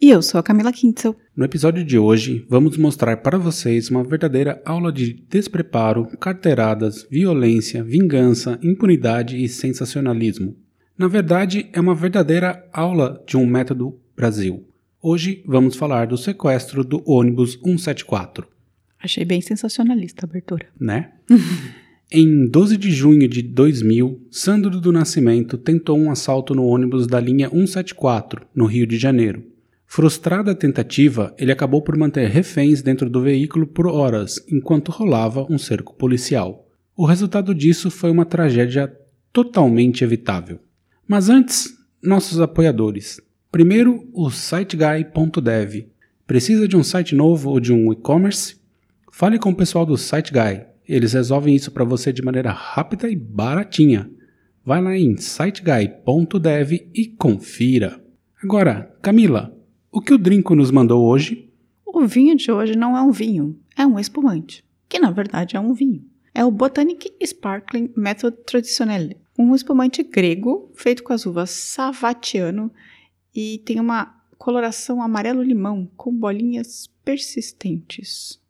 E 0.00 0.10
eu 0.10 0.22
sou 0.22 0.38
a 0.38 0.42
Camila 0.44 0.72
Kintzel. 0.72 1.16
No 1.36 1.44
episódio 1.44 1.84
de 1.84 1.98
hoje, 1.98 2.46
vamos 2.48 2.76
mostrar 2.76 3.16
para 3.16 3.36
vocês 3.36 3.90
uma 3.90 4.04
verdadeira 4.04 4.62
aula 4.64 4.92
de 4.92 5.12
despreparo, 5.28 6.06
carteiradas, 6.18 7.04
violência, 7.10 7.82
vingança, 7.82 8.60
impunidade 8.62 9.42
e 9.42 9.48
sensacionalismo. 9.48 10.56
Na 10.96 11.08
verdade, 11.08 11.68
é 11.72 11.80
uma 11.80 11.96
verdadeira 11.96 12.64
aula 12.72 13.20
de 13.26 13.36
um 13.36 13.44
método 13.44 13.98
Brasil. 14.16 14.64
Hoje 15.02 15.42
vamos 15.44 15.74
falar 15.74 16.06
do 16.06 16.16
sequestro 16.16 16.84
do 16.84 17.02
ônibus 17.04 17.54
174. 17.54 18.46
Achei 19.02 19.24
bem 19.24 19.40
sensacionalista 19.40 20.24
a 20.24 20.28
abertura. 20.28 20.68
Né? 20.78 21.10
Em 22.10 22.48
12 22.48 22.76
de 22.76 22.90
junho 22.92 23.28
de 23.28 23.42
2000, 23.42 24.28
Sandro 24.30 24.80
do 24.80 24.92
Nascimento 24.92 25.58
tentou 25.58 25.98
um 25.98 26.10
assalto 26.10 26.54
no 26.54 26.64
ônibus 26.64 27.06
da 27.06 27.20
linha 27.20 27.50
174, 27.50 28.46
no 28.54 28.64
Rio 28.64 28.86
de 28.86 28.96
Janeiro. 28.96 29.42
Frustrada 29.90 30.52
a 30.52 30.54
tentativa, 30.54 31.34
ele 31.38 31.50
acabou 31.50 31.80
por 31.80 31.96
manter 31.96 32.28
reféns 32.28 32.82
dentro 32.82 33.08
do 33.08 33.22
veículo 33.22 33.66
por 33.66 33.86
horas, 33.86 34.38
enquanto 34.46 34.92
rolava 34.92 35.46
um 35.50 35.56
cerco 35.56 35.94
policial. 35.94 36.68
O 36.94 37.06
resultado 37.06 37.54
disso 37.54 37.90
foi 37.90 38.10
uma 38.10 38.26
tragédia 38.26 38.94
totalmente 39.32 40.04
evitável. 40.04 40.60
Mas 41.06 41.30
antes, 41.30 41.74
nossos 42.02 42.38
apoiadores. 42.38 43.18
Primeiro, 43.50 44.06
o 44.12 44.30
SiteGuy.dev. 44.30 45.88
Precisa 46.26 46.68
de 46.68 46.76
um 46.76 46.82
site 46.84 47.14
novo 47.14 47.48
ou 47.48 47.58
de 47.58 47.72
um 47.72 47.90
e-commerce? 47.90 48.56
Fale 49.10 49.38
com 49.38 49.50
o 49.50 49.56
pessoal 49.56 49.86
do 49.86 49.96
SiteGuy. 49.96 50.66
Eles 50.86 51.14
resolvem 51.14 51.56
isso 51.56 51.70
para 51.70 51.84
você 51.84 52.12
de 52.12 52.22
maneira 52.22 52.52
rápida 52.52 53.08
e 53.08 53.16
baratinha. 53.16 54.10
Vai 54.62 54.82
lá 54.82 54.94
em 54.94 55.16
siteguy.dev 55.16 56.72
e 56.94 57.06
confira. 57.06 57.98
Agora, 58.42 58.94
Camila, 59.00 59.57
o 59.98 60.00
que 60.00 60.14
o 60.14 60.18
Drinco 60.18 60.54
nos 60.54 60.70
mandou 60.70 61.04
hoje? 61.04 61.50
O 61.84 62.06
vinho 62.06 62.36
de 62.36 62.52
hoje 62.52 62.76
não 62.76 62.96
é 62.96 63.02
um 63.02 63.10
vinho, 63.10 63.58
é 63.76 63.84
um 63.84 63.98
espumante, 63.98 64.64
que 64.88 64.96
na 65.00 65.10
verdade 65.10 65.56
é 65.56 65.60
um 65.60 65.74
vinho. 65.74 66.04
É 66.32 66.44
o 66.44 66.52
Botanic 66.52 67.12
Sparkling 67.20 67.90
Method 67.96 68.36
Traditionnelle, 68.46 69.16
um 69.36 69.56
espumante 69.56 70.04
grego 70.04 70.70
feito 70.72 71.02
com 71.02 71.12
as 71.12 71.26
uvas 71.26 71.50
Savatiano 71.50 72.70
e 73.34 73.60
tem 73.64 73.80
uma 73.80 74.14
coloração 74.38 75.02
amarelo-limão 75.02 75.90
com 75.96 76.14
bolinhas 76.14 76.88
persistentes. 77.04 78.40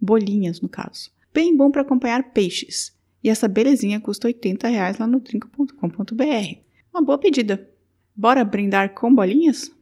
Bolinhas, 0.00 0.62
no 0.62 0.68
caso. 0.68 1.10
Bem 1.34 1.54
bom 1.54 1.70
para 1.70 1.82
acompanhar 1.82 2.32
peixes. 2.32 2.96
E 3.22 3.28
essa 3.28 3.46
belezinha 3.46 4.00
custa 4.00 4.28
80 4.28 4.66
reais 4.66 4.96
lá 4.96 5.06
no 5.06 5.20
trinco.com.br. 5.20 6.58
Uma 6.94 7.02
boa 7.02 7.18
pedida. 7.18 7.68
Bora 8.14 8.42
brindar 8.42 8.94
com 8.94 9.14
bolinhas? 9.14 9.75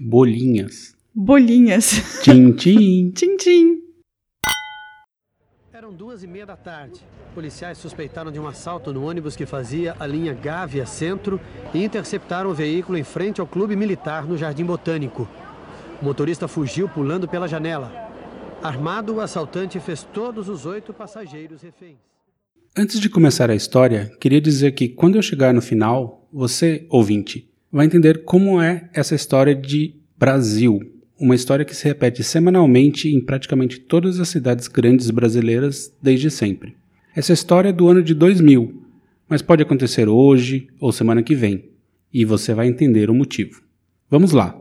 Bolinhas. 0.00 0.94
Bolinhas. 1.14 2.20
Tchim, 2.22 2.52
tchim. 2.56 3.10
tchim, 3.10 3.36
tchim. 3.36 3.78
Eram 5.72 5.92
duas 5.92 6.22
e 6.22 6.26
meia 6.26 6.46
da 6.46 6.56
tarde. 6.56 7.00
Policiais 7.34 7.78
suspeitaram 7.78 8.30
de 8.30 8.38
um 8.38 8.46
assalto 8.46 8.92
no 8.92 9.04
ônibus 9.04 9.34
que 9.34 9.46
fazia 9.46 9.96
a 9.98 10.06
linha 10.06 10.34
Gávea 10.34 10.86
Centro 10.86 11.40
e 11.74 11.82
interceptaram 11.82 12.50
o 12.50 12.54
veículo 12.54 12.96
em 12.96 13.04
frente 13.04 13.40
ao 13.40 13.46
Clube 13.46 13.74
Militar 13.74 14.26
no 14.26 14.36
Jardim 14.36 14.64
Botânico. 14.64 15.28
O 16.00 16.04
motorista 16.04 16.46
fugiu 16.46 16.88
pulando 16.88 17.26
pela 17.26 17.48
janela. 17.48 17.90
Armado, 18.62 19.14
o 19.14 19.20
assaltante 19.20 19.80
fez 19.80 20.02
todos 20.02 20.48
os 20.48 20.66
oito 20.66 20.92
passageiros 20.92 21.62
reféns. 21.62 21.98
Antes 22.76 23.00
de 23.00 23.08
começar 23.08 23.50
a 23.50 23.54
história, 23.54 24.10
queria 24.20 24.40
dizer 24.40 24.72
que 24.72 24.88
quando 24.88 25.16
eu 25.16 25.22
chegar 25.22 25.52
no 25.52 25.62
final, 25.62 26.28
você, 26.32 26.86
ouvinte, 26.90 27.47
vai 27.72 27.86
entender 27.86 28.24
como 28.24 28.60
é 28.60 28.88
essa 28.92 29.14
história 29.14 29.54
de 29.54 29.94
Brasil, 30.18 30.80
uma 31.18 31.34
história 31.34 31.64
que 31.64 31.74
se 31.74 31.84
repete 31.84 32.22
semanalmente 32.24 33.08
em 33.08 33.20
praticamente 33.20 33.80
todas 33.80 34.18
as 34.20 34.28
cidades 34.28 34.68
grandes 34.68 35.10
brasileiras 35.10 35.92
desde 36.02 36.30
sempre. 36.30 36.76
Essa 37.14 37.32
história 37.32 37.70
é 37.70 37.72
do 37.72 37.88
ano 37.88 38.02
de 38.02 38.14
2000, 38.14 38.82
mas 39.28 39.42
pode 39.42 39.62
acontecer 39.62 40.08
hoje 40.08 40.68
ou 40.80 40.92
semana 40.92 41.22
que 41.22 41.34
vem, 41.34 41.70
e 42.12 42.24
você 42.24 42.54
vai 42.54 42.68
entender 42.68 43.10
o 43.10 43.14
motivo. 43.14 43.62
Vamos 44.10 44.32
lá! 44.32 44.58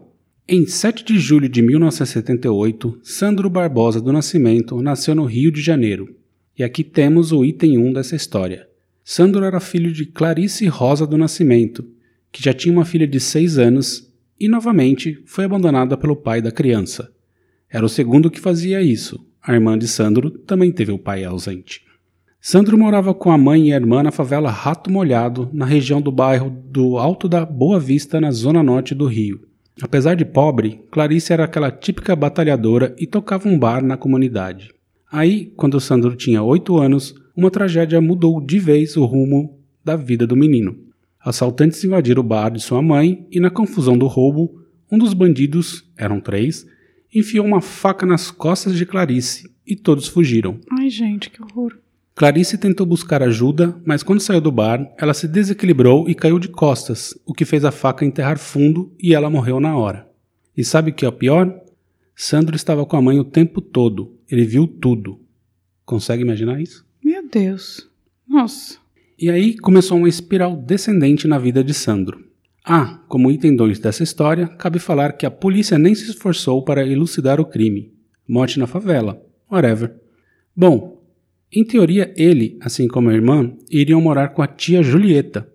Em 0.50 0.66
7 0.66 1.04
de 1.04 1.20
julho 1.20 1.50
de 1.50 1.62
1978, 1.62 3.00
Sandro 3.04 3.50
Barbosa 3.50 4.00
do 4.00 4.14
Nascimento 4.14 4.82
nasceu 4.82 5.14
no 5.14 5.26
Rio 5.26 5.52
de 5.52 5.62
Janeiro. 5.62 6.16
E 6.58 6.64
aqui 6.64 6.84
temos 6.84 7.32
o 7.32 7.44
item 7.44 7.78
1 7.78 7.94
dessa 7.94 8.16
história. 8.16 8.68
Sandro 9.04 9.44
era 9.44 9.60
filho 9.60 9.92
de 9.92 10.06
Clarice 10.06 10.66
Rosa 10.68 11.06
do 11.06 11.18
Nascimento, 11.18 11.86
que 12.38 12.44
já 12.44 12.54
tinha 12.54 12.72
uma 12.72 12.86
filha 12.86 13.08
de 13.08 13.20
6 13.20 13.58
anos 13.58 14.14
e 14.40 14.48
novamente 14.48 15.24
foi 15.26 15.46
abandonada 15.46 15.98
pelo 15.98 16.16
pai 16.16 16.40
da 16.40 16.52
criança. 16.52 17.12
Era 17.68 17.84
o 17.84 17.90
segundo 17.90 18.30
que 18.30 18.40
fazia 18.40 18.80
isso. 18.80 19.26
A 19.42 19.56
irmã 19.56 19.76
de 19.76 19.88
Sandro 19.88 20.30
também 20.30 20.72
teve 20.72 20.92
o 20.92 21.00
pai 21.00 21.24
ausente. 21.24 21.82
Sandro 22.40 22.78
morava 22.78 23.12
com 23.12 23.32
a 23.32 23.40
mãe 23.40 23.70
e 23.70 23.74
a 23.74 23.76
irmã 23.76 24.04
na 24.04 24.12
favela 24.12 24.52
Rato 24.52 24.92
Molhado, 24.92 25.50
na 25.52 25.66
região 25.66 26.00
do 26.00 26.12
bairro 26.12 26.52
do 26.52 27.00
Alto 27.00 27.28
da 27.28 27.44
Boa 27.44 27.80
Vista, 27.80 28.22
na 28.22 28.30
zona 28.30 28.62
norte 28.62 28.94
do 28.94 29.08
Rio. 29.08 29.40
Apesar 29.82 30.16
de 30.16 30.24
pobre, 30.24 30.80
Clarice 30.92 31.34
era 31.34 31.44
aquela 31.44 31.72
típica 31.72 32.16
batalhadora 32.16 32.96
e 33.00 33.08
tocava 33.08 33.50
um 33.50 33.58
bar 33.58 33.84
na 33.84 33.98
comunidade. 33.98 34.70
Aí, 35.12 35.52
quando 35.56 35.82
Sandro 35.82 36.16
tinha 36.16 36.44
oito 36.44 36.78
anos, 36.78 37.16
uma 37.36 37.50
tragédia 37.50 38.00
mudou 38.00 38.40
de 38.40 38.60
vez 38.60 38.96
o 38.96 39.06
rumo 39.06 39.58
da 39.84 39.96
vida 39.96 40.28
do 40.28 40.38
menino. 40.38 40.86
Assaltantes 41.28 41.84
invadiram 41.84 42.22
o 42.22 42.26
bar 42.26 42.50
de 42.50 42.62
sua 42.62 42.82
mãe 42.82 43.28
e, 43.30 43.38
na 43.38 43.50
confusão 43.50 43.98
do 43.98 44.08
roubo, 44.08 44.64
um 44.90 44.98
dos 44.98 45.14
bandidos, 45.14 45.84
eram 45.98 46.22
três, 46.22 46.66
enfiou 47.14 47.46
uma 47.46 47.60
faca 47.60 48.06
nas 48.06 48.32
costas 48.32 48.78
de 48.78 48.86
Clarice 48.86 49.52
e 49.66 49.76
todos 49.76 50.08
fugiram. 50.08 50.58
Ai, 50.80 50.90
gente, 50.90 51.30
que 51.30 51.44
horror. 51.44 51.78
Clarice 52.16 52.58
tentou 52.58 52.86
buscar 52.86 53.22
ajuda, 53.22 53.76
mas 53.86 54.04
quando 54.04 54.22
saiu 54.22 54.40
do 54.40 54.54
bar, 54.54 54.90
ela 54.98 55.14
se 55.14 55.28
desequilibrou 55.28 56.08
e 56.10 56.16
caiu 56.16 56.40
de 56.40 56.48
costas, 56.48 57.14
o 57.26 57.34
que 57.34 57.44
fez 57.44 57.66
a 57.66 57.72
faca 57.72 58.06
enterrar 58.06 58.40
fundo 58.40 58.96
e 58.98 59.14
ela 59.14 59.30
morreu 59.30 59.60
na 59.60 59.76
hora. 59.76 60.10
E 60.56 60.64
sabe 60.64 60.92
o 60.92 60.94
que 60.94 61.04
é 61.04 61.10
o 61.10 61.12
pior? 61.12 61.54
Sandro 62.16 62.56
estava 62.56 62.86
com 62.86 62.96
a 62.96 63.02
mãe 63.02 63.20
o 63.20 63.26
tempo 63.26 63.60
todo. 63.60 64.18
Ele 64.32 64.46
viu 64.46 64.66
tudo. 64.66 65.20
Consegue 65.84 66.24
imaginar 66.24 66.62
isso? 66.62 66.86
Meu 67.04 67.28
Deus. 67.28 67.86
Nossa. 68.26 68.78
E 69.20 69.32
aí 69.32 69.58
começou 69.58 69.98
uma 69.98 70.08
espiral 70.08 70.56
descendente 70.56 71.28
na 71.28 71.40
vida 71.40 71.64
de 71.64 71.74
Sandro. 71.74 72.24
Ah, 72.64 73.02
como 73.08 73.32
item 73.32 73.56
2 73.56 73.80
dessa 73.80 74.04
história, 74.04 74.46
cabe 74.46 74.78
falar 74.78 75.14
que 75.14 75.26
a 75.26 75.32
polícia 75.32 75.76
nem 75.80 75.96
se 75.96 76.08
esforçou 76.12 76.64
para 76.64 76.86
elucidar 76.86 77.42
o 77.42 77.46
crime. 77.46 77.92
Morte 78.30 78.60
na 78.60 78.68
favela. 78.68 79.20
Whatever. 79.52 79.96
Bom, 80.56 81.02
em 81.52 81.66
teoria 81.66 82.14
ele, 82.16 82.60
assim 82.62 82.88
como 82.88 83.10
a 83.10 83.14
irmã, 83.16 83.52
iriam 83.72 84.00
morar 84.00 84.28
com 84.30 84.44
a 84.44 84.48
tia 84.48 84.84
Julieta. 84.84 85.52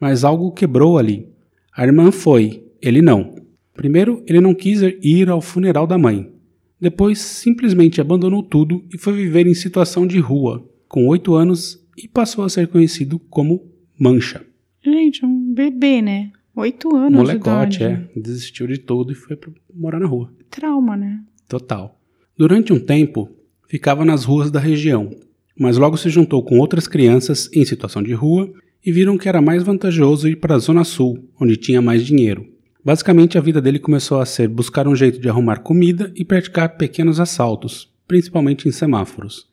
Mas 0.00 0.24
algo 0.24 0.52
quebrou 0.52 0.96
ali. 0.96 1.28
A 1.76 1.84
irmã 1.84 2.10
foi, 2.10 2.64
ele 2.80 3.02
não. 3.02 3.34
Primeiro, 3.74 4.24
ele 4.26 4.40
não 4.40 4.54
quis 4.54 4.80
ir 4.80 5.28
ao 5.28 5.42
funeral 5.42 5.86
da 5.86 5.98
mãe. 5.98 6.32
Depois, 6.80 7.18
simplesmente 7.18 8.00
abandonou 8.00 8.42
tudo 8.42 8.82
e 8.90 8.96
foi 8.96 9.12
viver 9.12 9.46
em 9.46 9.52
situação 9.52 10.06
de 10.06 10.18
rua, 10.20 10.66
com 10.88 11.06
oito 11.06 11.34
anos, 11.34 11.83
e 11.96 12.08
passou 12.08 12.44
a 12.44 12.48
ser 12.48 12.68
conhecido 12.68 13.18
como 13.18 13.62
Mancha. 13.98 14.44
Gente, 14.82 15.24
um 15.24 15.52
bebê, 15.54 16.02
né? 16.02 16.30
Oito 16.56 16.94
anos 16.94 17.18
Molecote, 17.18 17.78
de 17.78 17.84
idade. 17.84 18.08
é. 18.16 18.20
Desistiu 18.20 18.66
de 18.66 18.78
tudo 18.78 19.12
e 19.12 19.14
foi 19.14 19.38
morar 19.74 19.98
na 19.98 20.06
rua. 20.06 20.32
Trauma, 20.50 20.96
né? 20.96 21.20
Total. 21.48 21.98
Durante 22.36 22.72
um 22.72 22.78
tempo, 22.78 23.30
ficava 23.68 24.04
nas 24.04 24.24
ruas 24.24 24.50
da 24.50 24.60
região, 24.60 25.10
mas 25.58 25.76
logo 25.76 25.96
se 25.96 26.08
juntou 26.10 26.42
com 26.44 26.58
outras 26.58 26.86
crianças 26.86 27.50
em 27.52 27.64
situação 27.64 28.02
de 28.02 28.12
rua 28.12 28.52
e 28.84 28.92
viram 28.92 29.16
que 29.16 29.28
era 29.28 29.40
mais 29.40 29.62
vantajoso 29.62 30.28
ir 30.28 30.36
para 30.36 30.54
a 30.56 30.58
Zona 30.58 30.84
Sul, 30.84 31.28
onde 31.40 31.56
tinha 31.56 31.80
mais 31.80 32.04
dinheiro. 32.04 32.46
Basicamente, 32.84 33.38
a 33.38 33.40
vida 33.40 33.62
dele 33.62 33.78
começou 33.78 34.20
a 34.20 34.26
ser 34.26 34.46
buscar 34.46 34.86
um 34.86 34.94
jeito 34.94 35.18
de 35.18 35.28
arrumar 35.28 35.60
comida 35.60 36.12
e 36.14 36.24
praticar 36.24 36.76
pequenos 36.76 37.18
assaltos, 37.18 37.90
principalmente 38.06 38.68
em 38.68 38.72
semáforos. 38.72 39.48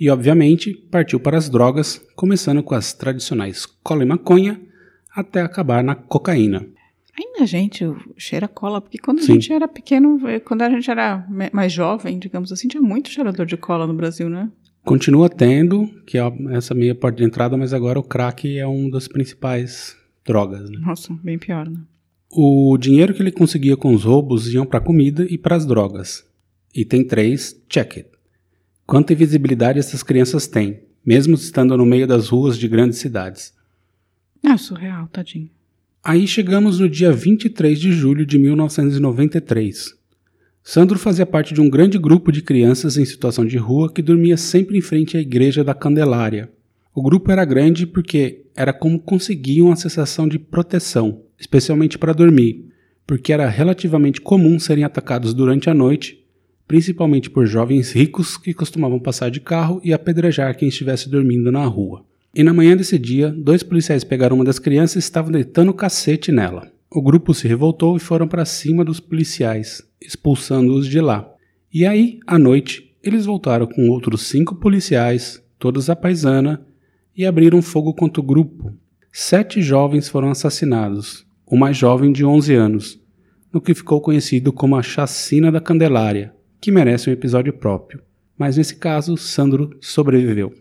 E, 0.00 0.08
obviamente, 0.08 0.72
partiu 0.90 1.20
para 1.20 1.36
as 1.36 1.50
drogas, 1.50 2.02
começando 2.16 2.62
com 2.62 2.74
as 2.74 2.94
tradicionais 2.94 3.66
cola 3.66 4.02
e 4.02 4.06
maconha, 4.06 4.58
até 5.14 5.42
acabar 5.42 5.84
na 5.84 5.94
cocaína. 5.94 6.66
Ainda 7.18 7.42
a 7.42 7.46
gente 7.46 7.84
cheira 8.16 8.48
cola, 8.48 8.80
porque 8.80 8.96
quando 8.96 9.20
Sim. 9.20 9.32
a 9.32 9.34
gente 9.34 9.52
era 9.52 9.68
pequeno, 9.68 10.26
eh, 10.26 10.40
quando 10.40 10.62
a 10.62 10.70
gente 10.70 10.90
era 10.90 11.26
mais 11.52 11.70
jovem, 11.70 12.18
digamos 12.18 12.50
assim, 12.50 12.66
tinha 12.66 12.82
muito 12.82 13.10
cheirador 13.10 13.44
de 13.44 13.58
cola 13.58 13.86
no 13.86 13.92
Brasil, 13.92 14.30
né? 14.30 14.50
Continua 14.84 15.28
tendo, 15.28 15.86
que 16.06 16.16
é 16.16 16.22
essa 16.52 16.74
meia 16.74 16.94
porta 16.94 17.18
de 17.18 17.24
entrada, 17.24 17.54
mas 17.58 17.74
agora 17.74 17.98
o 17.98 18.02
crack 18.02 18.58
é 18.58 18.66
um 18.66 18.88
das 18.88 19.06
principais 19.06 19.94
drogas. 20.24 20.70
Né? 20.70 20.78
Nossa, 20.78 21.12
bem 21.22 21.38
pior, 21.38 21.68
né? 21.68 21.78
O 22.30 22.78
dinheiro 22.78 23.12
que 23.12 23.20
ele 23.20 23.32
conseguia 23.32 23.76
com 23.76 23.92
os 23.92 24.04
roubos 24.04 24.50
iam 24.54 24.64
para 24.64 24.80
comida 24.80 25.26
e 25.28 25.36
para 25.36 25.56
as 25.56 25.66
drogas. 25.66 26.24
Item 26.74 27.04
3, 27.04 27.64
check 27.68 27.98
it. 27.98 28.19
Quanta 28.90 29.12
invisibilidade 29.12 29.78
essas 29.78 30.02
crianças 30.02 30.48
têm, 30.48 30.80
mesmo 31.06 31.36
estando 31.36 31.76
no 31.76 31.86
meio 31.86 32.08
das 32.08 32.28
ruas 32.28 32.58
de 32.58 32.66
grandes 32.66 32.98
cidades. 32.98 33.54
É 34.44 34.56
surreal, 34.56 35.06
tadinho. 35.06 35.48
Aí 36.02 36.26
chegamos 36.26 36.80
no 36.80 36.88
dia 36.88 37.12
23 37.12 37.78
de 37.78 37.92
julho 37.92 38.26
de 38.26 38.36
1993. 38.36 39.94
Sandro 40.64 40.98
fazia 40.98 41.24
parte 41.24 41.54
de 41.54 41.60
um 41.60 41.70
grande 41.70 41.98
grupo 41.98 42.32
de 42.32 42.42
crianças 42.42 42.96
em 42.96 43.04
situação 43.04 43.46
de 43.46 43.56
rua 43.56 43.92
que 43.92 44.02
dormia 44.02 44.36
sempre 44.36 44.76
em 44.76 44.80
frente 44.80 45.16
à 45.16 45.20
igreja 45.20 45.62
da 45.62 45.72
Candelária. 45.72 46.50
O 46.92 47.00
grupo 47.00 47.30
era 47.30 47.44
grande 47.44 47.86
porque 47.86 48.46
era 48.56 48.72
como 48.72 48.98
conseguiam 48.98 49.70
a 49.70 49.76
sensação 49.76 50.26
de 50.26 50.36
proteção, 50.36 51.22
especialmente 51.38 51.96
para 51.96 52.12
dormir, 52.12 52.72
porque 53.06 53.32
era 53.32 53.48
relativamente 53.48 54.20
comum 54.20 54.58
serem 54.58 54.82
atacados 54.82 55.32
durante 55.32 55.70
a 55.70 55.74
noite, 55.74 56.19
principalmente 56.70 57.28
por 57.28 57.46
jovens 57.46 57.90
ricos 57.90 58.36
que 58.36 58.54
costumavam 58.54 59.00
passar 59.00 59.28
de 59.28 59.40
carro 59.40 59.80
e 59.82 59.92
apedrejar 59.92 60.56
quem 60.56 60.68
estivesse 60.68 61.08
dormindo 61.08 61.50
na 61.50 61.64
rua. 61.64 62.04
E 62.32 62.44
na 62.44 62.54
manhã 62.54 62.76
desse 62.76 62.96
dia, 62.96 63.28
dois 63.36 63.64
policiais 63.64 64.04
pegaram 64.04 64.36
uma 64.36 64.44
das 64.44 64.60
crianças 64.60 64.94
e 64.94 64.98
estavam 65.00 65.32
deitando 65.32 65.74
cacete 65.74 66.30
nela. 66.30 66.70
O 66.88 67.02
grupo 67.02 67.34
se 67.34 67.48
revoltou 67.48 67.96
e 67.96 67.98
foram 67.98 68.28
para 68.28 68.44
cima 68.44 68.84
dos 68.84 69.00
policiais, 69.00 69.82
expulsando-os 70.00 70.86
de 70.86 71.00
lá. 71.00 71.28
E 71.74 71.84
aí, 71.84 72.20
à 72.24 72.38
noite, 72.38 72.94
eles 73.02 73.26
voltaram 73.26 73.66
com 73.66 73.88
outros 73.88 74.28
cinco 74.28 74.54
policiais, 74.54 75.42
todos 75.58 75.90
à 75.90 75.96
paisana, 75.96 76.64
e 77.16 77.26
abriram 77.26 77.60
fogo 77.60 77.92
contra 77.92 78.20
o 78.20 78.24
grupo. 78.24 78.72
Sete 79.12 79.60
jovens 79.60 80.08
foram 80.08 80.30
assassinados, 80.30 81.26
o 81.44 81.56
mais 81.56 81.76
jovem 81.76 82.12
de 82.12 82.24
11 82.24 82.54
anos, 82.54 83.00
no 83.52 83.60
que 83.60 83.74
ficou 83.74 84.00
conhecido 84.00 84.52
como 84.52 84.76
a 84.76 84.82
Chacina 84.82 85.50
da 85.50 85.60
Candelária, 85.60 86.32
que 86.60 86.70
merece 86.70 87.08
um 87.08 87.12
episódio 87.12 87.52
próprio. 87.52 88.02
Mas 88.36 88.56
nesse 88.56 88.76
caso, 88.76 89.16
Sandro 89.16 89.76
sobreviveu. 89.80 90.54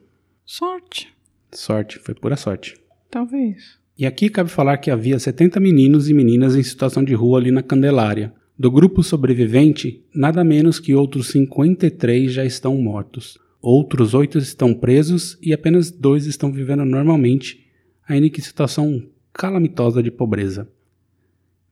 Sorte. 0.45 1.09
Sorte, 1.51 1.99
foi 1.99 2.13
pura 2.13 2.37
sorte. 2.37 2.75
Talvez. 3.09 3.77
E 3.97 4.05
aqui 4.05 4.29
cabe 4.29 4.49
falar 4.49 4.77
que 4.77 4.89
havia 4.89 5.19
70 5.19 5.59
meninos 5.59 6.09
e 6.09 6.13
meninas 6.13 6.55
em 6.55 6.63
situação 6.63 7.03
de 7.03 7.13
rua 7.13 7.39
ali 7.39 7.51
na 7.51 7.61
Candelária. 7.61 8.33
Do 8.57 8.71
grupo 8.71 9.03
sobrevivente, 9.03 10.03
nada 10.13 10.43
menos 10.43 10.79
que 10.79 10.93
outros 10.93 11.27
53 11.27 12.31
já 12.31 12.45
estão 12.45 12.77
mortos. 12.77 13.37
Outros 13.61 14.13
oito 14.13 14.37
estão 14.37 14.73
presos 14.73 15.37
e 15.41 15.53
apenas 15.53 15.91
dois 15.91 16.25
estão 16.25 16.51
vivendo 16.51 16.85
normalmente, 16.85 17.65
ainda 18.07 18.27
em 18.27 18.41
situação 18.41 19.03
calamitosa 19.33 20.01
de 20.01 20.11
pobreza. 20.11 20.69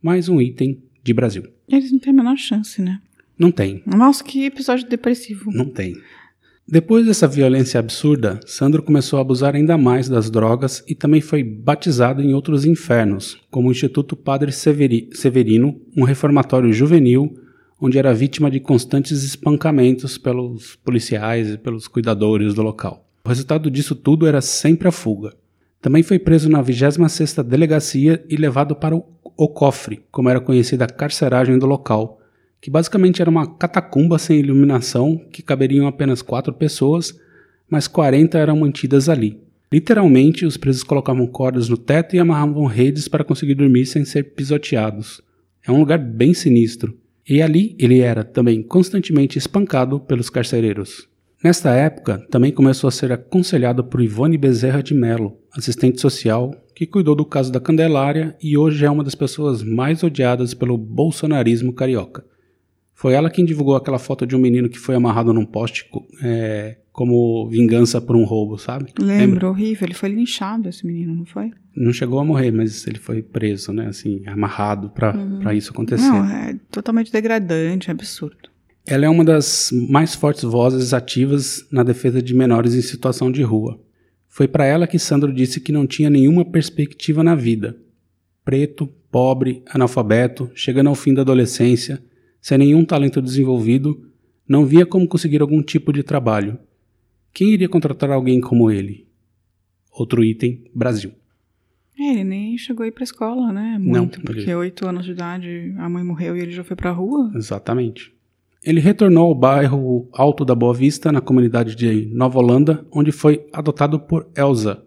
Mais 0.02 0.28
um 0.28 0.42
item 0.42 0.82
de 1.04 1.14
Brasil. 1.14 1.44
Eles 1.68 1.92
não 1.92 2.00
têm 2.00 2.12
a 2.12 2.16
menor 2.16 2.38
chance, 2.38 2.82
né? 2.82 3.02
Não 3.38 3.52
tem. 3.52 3.84
Nossa, 3.86 4.24
que 4.24 4.46
episódio 4.46 4.88
depressivo. 4.88 5.52
Não 5.52 5.66
tem. 5.66 5.96
Depois 6.68 7.06
dessa 7.06 7.28
violência 7.28 7.80
absurda, 7.80 8.42
Sandro 8.46 8.84
começou 8.84 9.18
a 9.18 9.22
abusar 9.22 9.56
ainda 9.56 9.78
mais 9.78 10.10
das 10.10 10.30
drogas 10.30 10.84
e 10.86 10.94
também 10.94 11.22
foi 11.22 11.42
batizado 11.42 12.22
em 12.22 12.34
outros 12.34 12.66
infernos, 12.66 13.38
como 13.50 13.70
o 13.70 13.72
Instituto 13.72 14.18
Padre 14.18 14.52
Severi 14.52 15.10
Severino, 15.14 15.80
um 15.96 16.04
reformatório 16.04 16.74
juvenil 16.74 17.38
onde 17.80 17.98
era 17.98 18.14
vítima 18.14 18.50
de 18.50 18.60
constantes 18.60 19.24
espancamentos 19.24 20.18
pelos 20.18 20.76
policiais 20.78 21.52
e 21.52 21.58
pelos 21.58 21.88
cuidadores 21.88 22.54
do 22.54 22.64
local. 22.64 23.08
O 23.24 23.30
resultado 23.30 23.70
disso 23.70 23.96
tudo 23.96 24.26
era 24.26 24.42
sempre 24.42 24.88
a 24.88 24.92
fuga. 24.92 25.34
Também 25.82 26.02
foi 26.02 26.18
preso 26.18 26.50
na 26.50 26.64
26ª 26.64 27.44
Delegacia 27.44 28.24
e 28.28 28.36
levado 28.36 28.76
para 28.76 28.96
o, 28.96 29.06
o 29.24 29.48
Cofre, 29.48 30.04
como 30.12 30.30
era 30.30 30.42
conhecida 30.42 30.86
a 30.86 30.90
carceragem 30.90 31.58
do 31.60 31.68
local, 31.68 32.17
que 32.62 32.70
basicamente 32.70 33.22
era 33.22 33.30
uma 33.30 33.48
catacumba 33.48 34.18
sem 34.18 34.40
iluminação 34.40 35.18
que 35.32 35.42
caberiam 35.42 35.88
apenas 35.88 36.22
quatro 36.22 36.54
pessoas, 36.54 37.18
mas 37.70 37.88
40 37.88 38.38
eram 38.38 38.58
mantidas 38.58 39.10
ali. 39.10 39.40
Literalmente, 39.72 40.46
os 40.46 40.56
presos 40.56 40.84
colocavam 40.84 41.28
cordas 41.28 41.68
no 41.68 41.78
teto 41.78 42.16
e 42.16 42.20
amarravam 42.20 42.66
redes 42.66 43.08
para 43.08 43.24
conseguir 43.24 43.56
dormir 43.56 43.86
sem 43.86 44.06
ser 44.06 44.24
pisoteados. 44.34 45.22
É 45.66 45.72
um 45.72 45.80
lugar 45.80 46.00
bem 46.00 46.34
sinistro. 46.34 46.98
E 47.30 47.42
ali 47.42 47.76
ele 47.78 48.00
era 48.00 48.24
também 48.24 48.64
constantemente 48.64 49.38
espancado 49.38 50.00
pelos 50.00 50.30
carcereiros. 50.30 51.10
Nesta 51.44 51.72
época, 51.72 52.26
também 52.32 52.52
começou 52.52 52.88
a 52.88 52.92
ser 52.92 53.12
aconselhado 53.12 53.84
por 53.84 54.02
Ivone 54.02 54.38
Bezerra 54.38 54.82
de 54.82 54.94
Mello, 54.94 55.38
assistente 55.52 56.00
social, 56.00 56.56
que 56.74 56.88
cuidou 56.88 57.14
do 57.14 57.26
caso 57.26 57.52
da 57.52 57.60
Candelária 57.60 58.36
e 58.42 58.58
hoje 58.58 58.86
é 58.86 58.90
uma 58.90 59.04
das 59.04 59.14
pessoas 59.14 59.62
mais 59.62 60.02
odiadas 60.02 60.54
pelo 60.54 60.78
bolsonarismo 60.78 61.74
carioca. 61.74 62.24
Foi 62.98 63.14
ela 63.14 63.30
quem 63.30 63.46
divulgou 63.46 63.76
aquela 63.76 64.00
foto 64.00 64.26
de 64.26 64.36
um 64.36 64.40
menino 64.40 64.68
que 64.68 64.80
foi 64.80 64.96
amarrado 64.96 65.32
num 65.32 65.46
poste 65.46 65.88
é, 66.20 66.78
como 66.92 67.48
vingança 67.48 68.02
por 68.02 68.16
um 68.16 68.24
roubo, 68.24 68.58
sabe? 68.58 68.92
Lembro, 69.00 69.16
Lembra? 69.16 69.50
horrível. 69.52 69.86
Ele 69.86 69.94
foi 69.94 70.10
linchado, 70.10 70.68
esse 70.68 70.84
menino, 70.84 71.14
não 71.14 71.24
foi? 71.24 71.52
Não 71.76 71.94
chegou 71.94 72.20
a 72.20 72.26
morrer, 72.26 72.50
mas 72.50 72.88
ele 72.88 72.98
foi 72.98 73.22
preso, 73.22 73.72
né? 73.72 73.86
Assim, 73.86 74.24
amarrado 74.26 74.90
para 74.90 75.16
uhum. 75.16 75.52
isso 75.52 75.70
acontecer. 75.70 76.10
Não, 76.10 76.26
é 76.26 76.58
totalmente 76.72 77.12
degradante, 77.12 77.90
é 77.90 77.92
absurdo. 77.92 78.50
Ela 78.84 79.06
é 79.06 79.10
uma 79.10 79.24
das 79.24 79.70
mais 79.72 80.16
fortes 80.16 80.42
vozes 80.42 80.92
ativas 80.92 81.68
na 81.72 81.84
defesa 81.84 82.20
de 82.20 82.34
menores 82.34 82.74
em 82.74 82.82
situação 82.82 83.32
de 83.32 83.44
rua. 83.44 83.80
Foi 84.28 84.48
para 84.48 84.66
ela 84.66 84.88
que 84.88 84.98
Sandro 84.98 85.32
disse 85.32 85.62
que 85.62 85.72
não 85.72 85.86
tinha 85.86 86.10
nenhuma 86.10 86.44
perspectiva 86.44 87.24
na 87.24 87.36
vida. 87.36 87.78
Preto, 88.44 88.88
pobre, 89.12 89.62
analfabeto, 89.68 90.50
chegando 90.56 90.88
ao 90.88 90.96
fim 90.96 91.14
da 91.14 91.22
adolescência, 91.22 92.02
sem 92.48 92.58
nenhum 92.58 92.86
talento 92.86 93.22
desenvolvido, 93.22 94.10
não 94.48 94.66
via 94.66 94.86
como 94.86 95.06
conseguir 95.06 95.42
algum 95.42 95.62
tipo 95.62 95.92
de 95.92 96.02
trabalho. 96.02 96.58
Quem 97.34 97.50
iria 97.50 97.68
contratar 97.68 98.10
alguém 98.10 98.40
como 98.40 98.72
ele? 98.72 99.06
Outro 99.92 100.24
item, 100.24 100.64
Brasil. 100.74 101.12
É, 102.00 102.04
ele 102.04 102.24
nem 102.24 102.58
chegou 102.58 102.86
a 102.86 102.88
ir 102.88 102.94
pra 102.94 103.04
escola, 103.04 103.52
né? 103.52 103.78
Muito, 103.78 104.20
não, 104.20 104.24
porque 104.24 104.56
oito 104.56 104.88
anos 104.88 105.04
de 105.04 105.12
idade 105.12 105.76
a 105.78 105.90
mãe 105.90 106.06
morreu 106.06 106.38
e 106.38 106.40
ele 106.40 106.52
já 106.52 106.64
foi 106.64 106.78
pra 106.78 106.90
rua. 106.90 107.30
Exatamente. 107.36 108.14
Ele 108.64 108.80
retornou 108.80 109.26
ao 109.26 109.36
bairro 109.36 110.08
Alto 110.14 110.46
da 110.46 110.56
Boa 110.56 110.74
Vista, 110.74 111.12
na 111.12 111.20
comunidade 111.20 111.76
de 111.76 112.06
Nova 112.14 112.40
Holanda, 112.40 112.88
onde 112.90 113.12
foi 113.12 113.46
adotado 113.52 114.00
por 114.00 114.26
Elsa, 114.34 114.82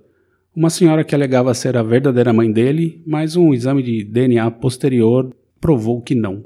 uma 0.56 0.70
senhora 0.70 1.04
que 1.04 1.14
alegava 1.14 1.52
ser 1.52 1.76
a 1.76 1.82
verdadeira 1.82 2.32
mãe 2.32 2.50
dele, 2.50 3.02
mas 3.06 3.36
um 3.36 3.52
exame 3.52 3.82
de 3.82 4.02
DNA 4.02 4.50
posterior 4.50 5.36
provou 5.60 6.00
que 6.00 6.14
não. 6.14 6.42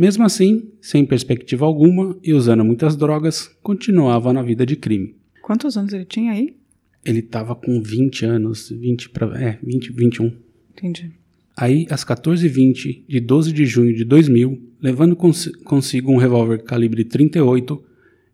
Mesmo 0.00 0.24
assim, 0.24 0.72
sem 0.80 1.04
perspectiva 1.04 1.66
alguma 1.66 2.16
e 2.22 2.32
usando 2.32 2.64
muitas 2.64 2.96
drogas, 2.96 3.54
continuava 3.62 4.32
na 4.32 4.40
vida 4.40 4.64
de 4.64 4.74
crime. 4.74 5.14
Quantos 5.42 5.76
anos 5.76 5.92
ele 5.92 6.06
tinha 6.06 6.32
aí? 6.32 6.56
Ele 7.04 7.18
estava 7.18 7.54
com 7.54 7.82
20 7.82 8.24
anos, 8.24 8.70
20 8.70 9.10
para, 9.10 9.38
é, 9.38 9.58
20, 9.62 9.92
21. 9.92 10.32
Entendi. 10.72 11.12
Aí, 11.54 11.86
às 11.90 12.02
14h20 12.02 13.04
de 13.06 13.20
12 13.20 13.52
de 13.52 13.66
junho 13.66 13.94
de 13.94 14.02
2000, 14.06 14.58
levando 14.80 15.14
cons 15.14 15.50
consigo 15.64 16.10
um 16.10 16.16
revólver 16.16 16.62
calibre 16.62 17.04
38, 17.04 17.84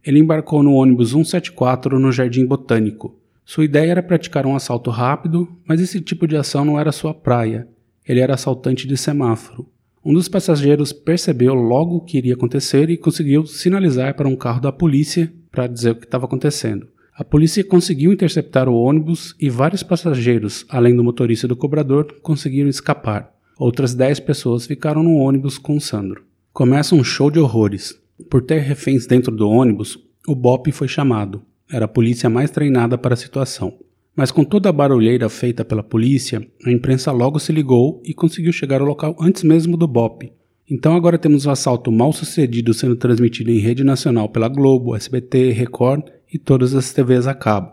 ele 0.04 0.20
embarcou 0.20 0.62
no 0.62 0.74
ônibus 0.74 1.10
174 1.10 1.98
no 1.98 2.12
Jardim 2.12 2.46
Botânico. 2.46 3.18
Sua 3.44 3.64
ideia 3.64 3.90
era 3.90 4.02
praticar 4.04 4.46
um 4.46 4.54
assalto 4.54 4.88
rápido, 4.88 5.48
mas 5.66 5.80
esse 5.80 6.00
tipo 6.00 6.28
de 6.28 6.36
ação 6.36 6.64
não 6.64 6.78
era 6.78 6.92
sua 6.92 7.12
praia. 7.12 7.66
Ele 8.06 8.20
era 8.20 8.34
assaltante 8.34 8.86
de 8.86 8.96
semáforo. 8.96 9.68
Um 10.06 10.12
dos 10.12 10.28
passageiros 10.28 10.92
percebeu 10.92 11.52
logo 11.52 11.96
o 11.96 12.00
que 12.00 12.16
iria 12.16 12.34
acontecer 12.34 12.88
e 12.90 12.96
conseguiu 12.96 13.44
sinalizar 13.44 14.14
para 14.14 14.28
um 14.28 14.36
carro 14.36 14.60
da 14.60 14.70
polícia 14.70 15.32
para 15.50 15.66
dizer 15.66 15.90
o 15.90 15.94
que 15.96 16.04
estava 16.04 16.26
acontecendo. 16.26 16.86
A 17.12 17.24
polícia 17.24 17.64
conseguiu 17.64 18.12
interceptar 18.12 18.68
o 18.68 18.80
ônibus 18.80 19.34
e 19.40 19.50
vários 19.50 19.82
passageiros, 19.82 20.64
além 20.68 20.94
do 20.94 21.02
motorista 21.02 21.46
e 21.46 21.48
do 21.48 21.56
cobrador, 21.56 22.06
conseguiram 22.22 22.68
escapar. 22.70 23.34
Outras 23.58 23.96
10 23.96 24.20
pessoas 24.20 24.64
ficaram 24.64 25.02
no 25.02 25.16
ônibus 25.16 25.58
com 25.58 25.80
Sandro. 25.80 26.22
Começa 26.52 26.94
um 26.94 27.02
show 27.02 27.28
de 27.28 27.40
horrores. 27.40 28.00
Por 28.30 28.42
ter 28.42 28.60
reféns 28.60 29.08
dentro 29.08 29.34
do 29.34 29.50
ônibus, 29.50 29.98
o 30.24 30.36
BOP 30.36 30.70
foi 30.70 30.86
chamado. 30.86 31.42
Era 31.68 31.86
a 31.86 31.88
polícia 31.88 32.30
mais 32.30 32.52
treinada 32.52 32.96
para 32.96 33.14
a 33.14 33.16
situação. 33.16 33.76
Mas 34.16 34.30
com 34.30 34.42
toda 34.42 34.68
a 34.70 34.72
barulheira 34.72 35.28
feita 35.28 35.62
pela 35.64 35.82
polícia, 35.82 36.44
a 36.64 36.70
imprensa 36.72 37.12
logo 37.12 37.38
se 37.38 37.52
ligou 37.52 38.00
e 38.04 38.14
conseguiu 38.14 38.50
chegar 38.52 38.80
ao 38.80 38.86
local 38.86 39.14
antes 39.20 39.42
mesmo 39.42 39.76
do 39.76 39.86
BOP. 39.86 40.32
Então 40.68 40.96
agora 40.96 41.18
temos 41.18 41.44
um 41.46 41.50
assalto 41.50 41.92
mal 41.92 42.12
sucedido 42.12 42.72
sendo 42.74 42.96
transmitido 42.96 43.50
em 43.50 43.58
rede 43.58 43.84
nacional 43.84 44.28
pela 44.28 44.48
Globo, 44.48 44.96
SBT, 44.96 45.52
Record 45.52 46.08
e 46.32 46.38
todas 46.38 46.74
as 46.74 46.92
TVs 46.92 47.26
a 47.26 47.34
cabo. 47.34 47.72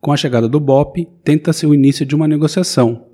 Com 0.00 0.10
a 0.12 0.16
chegada 0.16 0.48
do 0.48 0.58
BOP, 0.58 1.06
tenta-se 1.22 1.66
o 1.66 1.74
início 1.74 2.04
de 2.04 2.14
uma 2.14 2.26
negociação, 2.26 3.06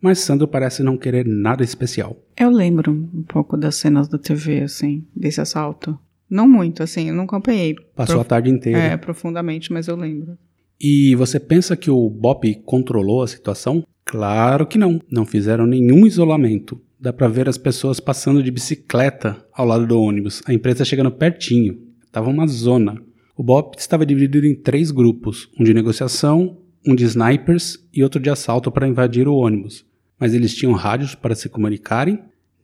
mas 0.00 0.18
Sandro 0.18 0.46
parece 0.48 0.82
não 0.82 0.96
querer 0.98 1.24
nada 1.26 1.62
especial. 1.62 2.16
Eu 2.36 2.50
lembro 2.50 2.90
um 2.92 3.22
pouco 3.22 3.56
das 3.56 3.76
cenas 3.76 4.08
da 4.08 4.18
TV, 4.18 4.62
assim, 4.62 5.04
desse 5.14 5.40
assalto. 5.40 5.98
Não 6.28 6.48
muito, 6.48 6.82
assim, 6.82 7.08
eu 7.08 7.14
não 7.14 7.24
acompanhei. 7.24 7.74
Passou 7.96 8.16
prof- 8.16 8.26
a 8.26 8.28
tarde 8.28 8.50
inteira. 8.50 8.78
É, 8.78 8.96
profundamente, 8.96 9.72
mas 9.72 9.88
eu 9.88 9.96
lembro. 9.96 10.36
E 10.80 11.14
você 11.14 11.38
pensa 11.38 11.76
que 11.76 11.90
o 11.90 12.08
BOP 12.08 12.54
controlou 12.64 13.22
a 13.22 13.28
situação? 13.28 13.84
Claro 14.04 14.66
que 14.66 14.78
não. 14.78 14.98
Não 15.10 15.26
fizeram 15.26 15.66
nenhum 15.66 16.06
isolamento. 16.06 16.80
Dá 16.98 17.12
pra 17.12 17.28
ver 17.28 17.48
as 17.48 17.58
pessoas 17.58 18.00
passando 18.00 18.42
de 18.42 18.50
bicicleta 18.50 19.44
ao 19.52 19.66
lado 19.66 19.86
do 19.86 20.00
ônibus. 20.00 20.42
A 20.46 20.54
imprensa 20.54 20.84
chegando 20.84 21.10
pertinho. 21.10 21.78
Tava 22.10 22.30
uma 22.30 22.46
zona. 22.46 23.00
O 23.36 23.42
BOP 23.42 23.78
estava 23.78 24.06
dividido 24.06 24.46
em 24.46 24.54
três 24.54 24.90
grupos: 24.90 25.50
um 25.58 25.64
de 25.64 25.74
negociação, 25.74 26.58
um 26.86 26.94
de 26.94 27.04
snipers 27.04 27.78
e 27.92 28.02
outro 28.02 28.20
de 28.20 28.30
assalto 28.30 28.70
para 28.70 28.88
invadir 28.88 29.28
o 29.28 29.34
ônibus. 29.34 29.84
Mas 30.18 30.34
eles 30.34 30.54
tinham 30.54 30.72
rádios 30.72 31.14
para 31.14 31.34
se 31.34 31.48
comunicarem? 31.48 32.18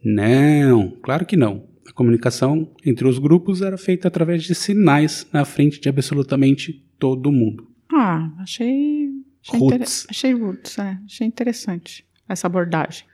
Não, 0.04 0.90
claro 1.02 1.24
que 1.24 1.36
não. 1.36 1.64
A 1.88 1.92
comunicação 1.92 2.70
entre 2.84 3.06
os 3.06 3.18
grupos 3.18 3.62
era 3.62 3.78
feita 3.78 4.08
através 4.08 4.42
de 4.42 4.54
sinais 4.54 5.26
na 5.32 5.44
frente 5.44 5.80
de 5.80 5.88
absolutamente 5.88 6.84
todo 6.98 7.32
mundo. 7.32 7.75
Ah, 7.98 8.30
achei. 8.40 9.08
Achei, 9.48 9.58
Roots. 9.58 10.06
achei 10.10 10.32
roots, 10.34 10.78
é. 10.78 10.98
Achei 11.06 11.26
interessante 11.26 12.04
essa 12.28 12.46
abordagem. 12.46 13.04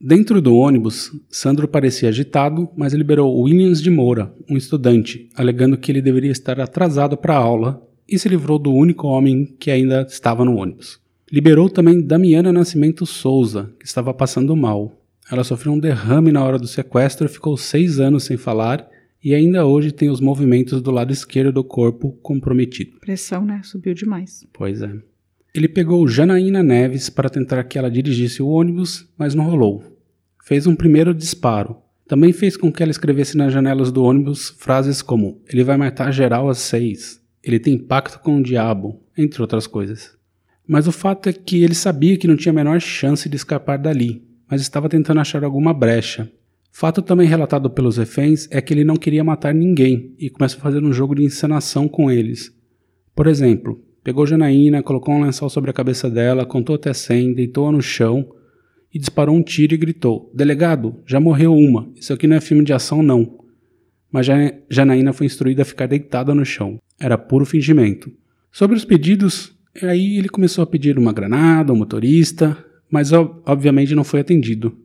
Dentro 0.00 0.40
do 0.40 0.54
ônibus, 0.54 1.12
Sandro 1.28 1.68
parecia 1.68 2.08
agitado, 2.08 2.70
mas 2.74 2.94
liberou 2.94 3.38
Williams 3.38 3.82
de 3.82 3.90
Moura, 3.90 4.34
um 4.48 4.56
estudante, 4.56 5.28
alegando 5.34 5.76
que 5.76 5.92
ele 5.92 6.00
deveria 6.00 6.30
estar 6.30 6.58
atrasado 6.58 7.18
para 7.18 7.34
a 7.34 7.38
aula 7.38 7.86
e 8.08 8.18
se 8.18 8.30
livrou 8.30 8.58
do 8.58 8.72
único 8.72 9.06
homem 9.08 9.44
que 9.44 9.70
ainda 9.70 10.06
estava 10.08 10.42
no 10.42 10.56
ônibus. 10.56 10.98
Liberou 11.30 11.68
também 11.68 12.00
Damiana 12.00 12.50
Nascimento 12.50 13.04
Souza, 13.04 13.70
que 13.78 13.84
estava 13.84 14.14
passando 14.14 14.56
mal. 14.56 14.98
Ela 15.30 15.44
sofreu 15.44 15.74
um 15.74 15.78
derrame 15.78 16.32
na 16.32 16.42
hora 16.42 16.58
do 16.58 16.66
sequestro 16.66 17.26
e 17.26 17.30
ficou 17.30 17.58
seis 17.58 18.00
anos 18.00 18.24
sem 18.24 18.38
falar 18.38 18.88
e 19.22 19.34
ainda 19.34 19.66
hoje 19.66 19.92
tem 19.92 20.08
os 20.08 20.20
movimentos 20.20 20.80
do 20.80 20.90
lado 20.90 21.12
esquerdo 21.12 21.52
do 21.52 21.64
corpo 21.64 22.12
comprometido. 22.22 22.98
Pressão, 23.00 23.44
né? 23.44 23.60
Subiu 23.62 23.94
demais. 23.94 24.46
Pois 24.52 24.80
é. 24.82 24.92
Ele 25.54 25.68
pegou 25.68 26.06
Janaína 26.06 26.62
Neves 26.62 27.10
para 27.10 27.28
tentar 27.28 27.64
que 27.64 27.78
ela 27.78 27.90
dirigisse 27.90 28.42
o 28.42 28.48
ônibus, 28.48 29.08
mas 29.18 29.34
não 29.34 29.44
rolou. 29.44 29.82
Fez 30.44 30.66
um 30.66 30.76
primeiro 30.76 31.12
disparo. 31.12 31.76
Também 32.06 32.32
fez 32.32 32.56
com 32.56 32.72
que 32.72 32.82
ela 32.82 32.90
escrevesse 32.90 33.36
nas 33.36 33.52
janelas 33.52 33.92
do 33.92 34.02
ônibus 34.02 34.50
frases 34.58 35.02
como: 35.02 35.40
Ele 35.48 35.62
vai 35.62 35.76
matar 35.76 36.12
geral 36.12 36.48
às 36.48 36.58
seis. 36.58 37.20
Ele 37.42 37.58
tem 37.58 37.78
pacto 37.78 38.20
com 38.20 38.36
o 38.36 38.42
diabo, 38.42 39.02
entre 39.16 39.40
outras 39.40 39.66
coisas. 39.66 40.16
Mas 40.66 40.86
o 40.86 40.92
fato 40.92 41.28
é 41.28 41.32
que 41.32 41.62
ele 41.62 41.74
sabia 41.74 42.16
que 42.16 42.28
não 42.28 42.36
tinha 42.36 42.52
a 42.52 42.54
menor 42.54 42.80
chance 42.80 43.28
de 43.28 43.36
escapar 43.36 43.76
dali, 43.76 44.24
mas 44.48 44.60
estava 44.60 44.88
tentando 44.88 45.20
achar 45.20 45.42
alguma 45.42 45.74
brecha. 45.74 46.30
Fato 46.72 47.02
também 47.02 47.26
relatado 47.26 47.68
pelos 47.68 47.96
reféns 47.96 48.46
é 48.50 48.60
que 48.60 48.72
ele 48.72 48.84
não 48.84 48.96
queria 48.96 49.24
matar 49.24 49.52
ninguém 49.54 50.14
e 50.18 50.30
começou 50.30 50.58
a 50.58 50.62
fazer 50.62 50.82
um 50.82 50.92
jogo 50.92 51.14
de 51.14 51.24
encenação 51.24 51.88
com 51.88 52.10
eles. 52.10 52.54
Por 53.14 53.26
exemplo, 53.26 53.82
pegou 54.04 54.26
Janaína, 54.26 54.82
colocou 54.82 55.14
um 55.14 55.22
lençol 55.22 55.50
sobre 55.50 55.70
a 55.70 55.74
cabeça 55.74 56.08
dela, 56.08 56.46
contou 56.46 56.76
até 56.76 56.92
100, 56.92 57.34
deitou-a 57.34 57.72
no 57.72 57.82
chão 57.82 58.26
e 58.94 58.98
disparou 58.98 59.34
um 59.36 59.42
tiro 59.42 59.74
e 59.74 59.78
gritou: 59.78 60.30
Delegado, 60.34 60.96
já 61.06 61.20
morreu 61.20 61.54
uma. 61.54 61.90
Isso 61.96 62.12
aqui 62.12 62.26
não 62.26 62.36
é 62.36 62.40
filme 62.40 62.64
de 62.64 62.72
ação, 62.72 63.02
não. 63.02 63.38
Mas 64.10 64.26
Ja- 64.26 64.52
Janaína 64.70 65.12
foi 65.12 65.26
instruída 65.26 65.62
a 65.62 65.66
ficar 65.66 65.86
deitada 65.86 66.34
no 66.34 66.44
chão. 66.44 66.78
Era 66.98 67.18
puro 67.18 67.44
fingimento. 67.44 68.10
Sobre 68.50 68.76
os 68.76 68.84
pedidos, 68.84 69.52
aí 69.82 70.16
ele 70.18 70.28
começou 70.28 70.62
a 70.62 70.66
pedir 70.66 70.98
uma 70.98 71.12
granada, 71.12 71.72
um 71.72 71.76
motorista, 71.76 72.56
mas 72.90 73.12
ob- 73.12 73.40
obviamente 73.46 73.94
não 73.94 74.02
foi 74.04 74.20
atendido. 74.20 74.76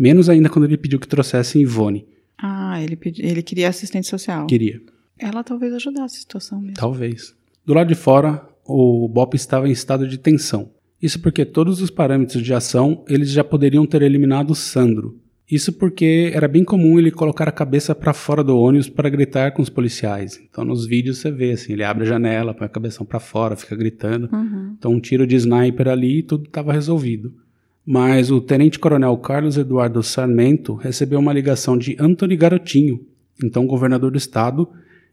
Menos 0.00 0.30
ainda 0.30 0.48
quando 0.48 0.64
ele 0.64 0.78
pediu 0.78 0.98
que 0.98 1.06
trouxessem 1.06 1.60
Ivone. 1.60 2.06
Ah, 2.42 2.82
ele, 2.82 2.96
pedi, 2.96 3.20
ele 3.22 3.42
queria 3.42 3.68
assistente 3.68 4.06
social. 4.06 4.46
Queria. 4.46 4.80
Ela 5.18 5.44
talvez 5.44 5.74
ajudasse 5.74 6.16
a 6.16 6.20
situação 6.20 6.58
mesmo. 6.58 6.72
Talvez. 6.72 7.34
Do 7.66 7.74
lado 7.74 7.88
de 7.88 7.94
fora, 7.94 8.48
o 8.64 9.06
BOP 9.06 9.34
estava 9.34 9.68
em 9.68 9.72
estado 9.72 10.08
de 10.08 10.16
tensão. 10.16 10.70
Isso 11.02 11.20
porque 11.20 11.44
todos 11.44 11.82
os 11.82 11.90
parâmetros 11.90 12.42
de 12.42 12.54
ação 12.54 13.04
eles 13.06 13.30
já 13.30 13.44
poderiam 13.44 13.84
ter 13.84 14.00
eliminado 14.00 14.54
Sandro. 14.54 15.20
Isso 15.50 15.70
porque 15.70 16.30
era 16.32 16.48
bem 16.48 16.64
comum 16.64 16.98
ele 16.98 17.10
colocar 17.10 17.46
a 17.46 17.52
cabeça 17.52 17.94
para 17.94 18.14
fora 18.14 18.42
do 18.42 18.56
ônibus 18.56 18.88
para 18.88 19.10
gritar 19.10 19.52
com 19.52 19.60
os 19.60 19.68
policiais. 19.68 20.40
Então 20.48 20.64
nos 20.64 20.86
vídeos 20.86 21.18
você 21.18 21.30
vê 21.30 21.50
assim, 21.50 21.74
ele 21.74 21.84
abre 21.84 22.04
a 22.04 22.06
janela, 22.06 22.54
põe 22.54 22.66
a 22.66 22.70
cabeça 22.70 23.04
para 23.04 23.20
fora, 23.20 23.54
fica 23.54 23.76
gritando. 23.76 24.30
Uhum. 24.32 24.76
Então 24.78 24.92
um 24.92 25.00
tiro 25.00 25.26
de 25.26 25.36
sniper 25.36 25.88
ali 25.88 26.20
e 26.20 26.22
tudo 26.22 26.44
estava 26.46 26.72
resolvido. 26.72 27.34
Mas 27.84 28.30
o 28.30 28.40
tenente-coronel 28.40 29.16
Carlos 29.18 29.56
Eduardo 29.56 30.02
Sarmento 30.02 30.74
recebeu 30.74 31.18
uma 31.18 31.32
ligação 31.32 31.76
de 31.76 31.96
Antony 31.98 32.36
Garotinho, 32.36 33.04
então 33.42 33.66
governador 33.66 34.10
do 34.10 34.18
estado, 34.18 34.68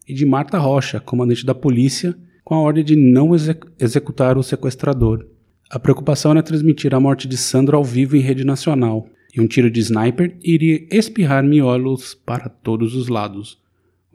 e 0.08 0.14
de 0.14 0.26
Marta 0.26 0.58
Rocha, 0.58 1.00
comandante 1.00 1.46
da 1.46 1.56
polícia, 1.56 2.16
com 2.44 2.56
a 2.56 2.60
ordem 2.60 2.84
de 2.84 2.96
não 2.96 3.34
exec- 3.36 3.68
executar 3.80 4.38
o 4.38 4.44
sequestrador. 4.44 5.26
A 5.70 5.78
preocupação 5.80 6.32
era 6.32 6.44
transmitir 6.44 6.96
a 6.96 7.00
morte 7.00 7.28
de 7.28 7.36
Sandro 7.36 7.76
ao 7.76 7.84
vivo 7.84 8.16
em 8.16 8.22
rede 8.22 8.46
nacional, 8.46 9.10
e 9.36 9.42
um 9.42 9.48
tiro 9.48 9.70
de 9.70 9.82
sniper 9.82 10.38
iria 10.42 10.88
espirrar 10.90 11.44
miolos 11.44 12.16
para 12.16 12.48
todos 12.48 12.96
os 12.96 13.08
lados. 13.08 13.60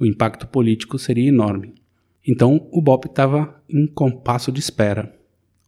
O 0.00 0.06
impacto 0.06 0.46
político 0.46 0.98
seria 0.98 1.28
enorme. 1.28 1.74
Então 2.26 2.66
o 2.72 2.80
BOP 2.80 3.06
estava 3.06 3.54
em 3.68 3.86
compasso 3.86 4.50
de 4.50 4.60
espera. 4.60 5.14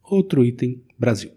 Outro 0.02 0.44
item, 0.44 0.80
Brasil. 0.98 1.30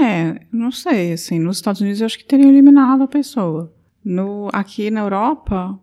É, 0.00 0.40
não 0.52 0.70
sei, 0.70 1.12
assim, 1.12 1.38
nos 1.38 1.56
Estados 1.58 1.80
Unidos 1.80 2.00
eu 2.00 2.06
acho 2.06 2.18
que 2.18 2.24
teriam 2.24 2.48
eliminado 2.50 3.02
a 3.02 3.08
pessoa. 3.08 3.72
No, 4.04 4.48
aqui 4.52 4.90
na 4.90 5.00
Europa, 5.00 5.78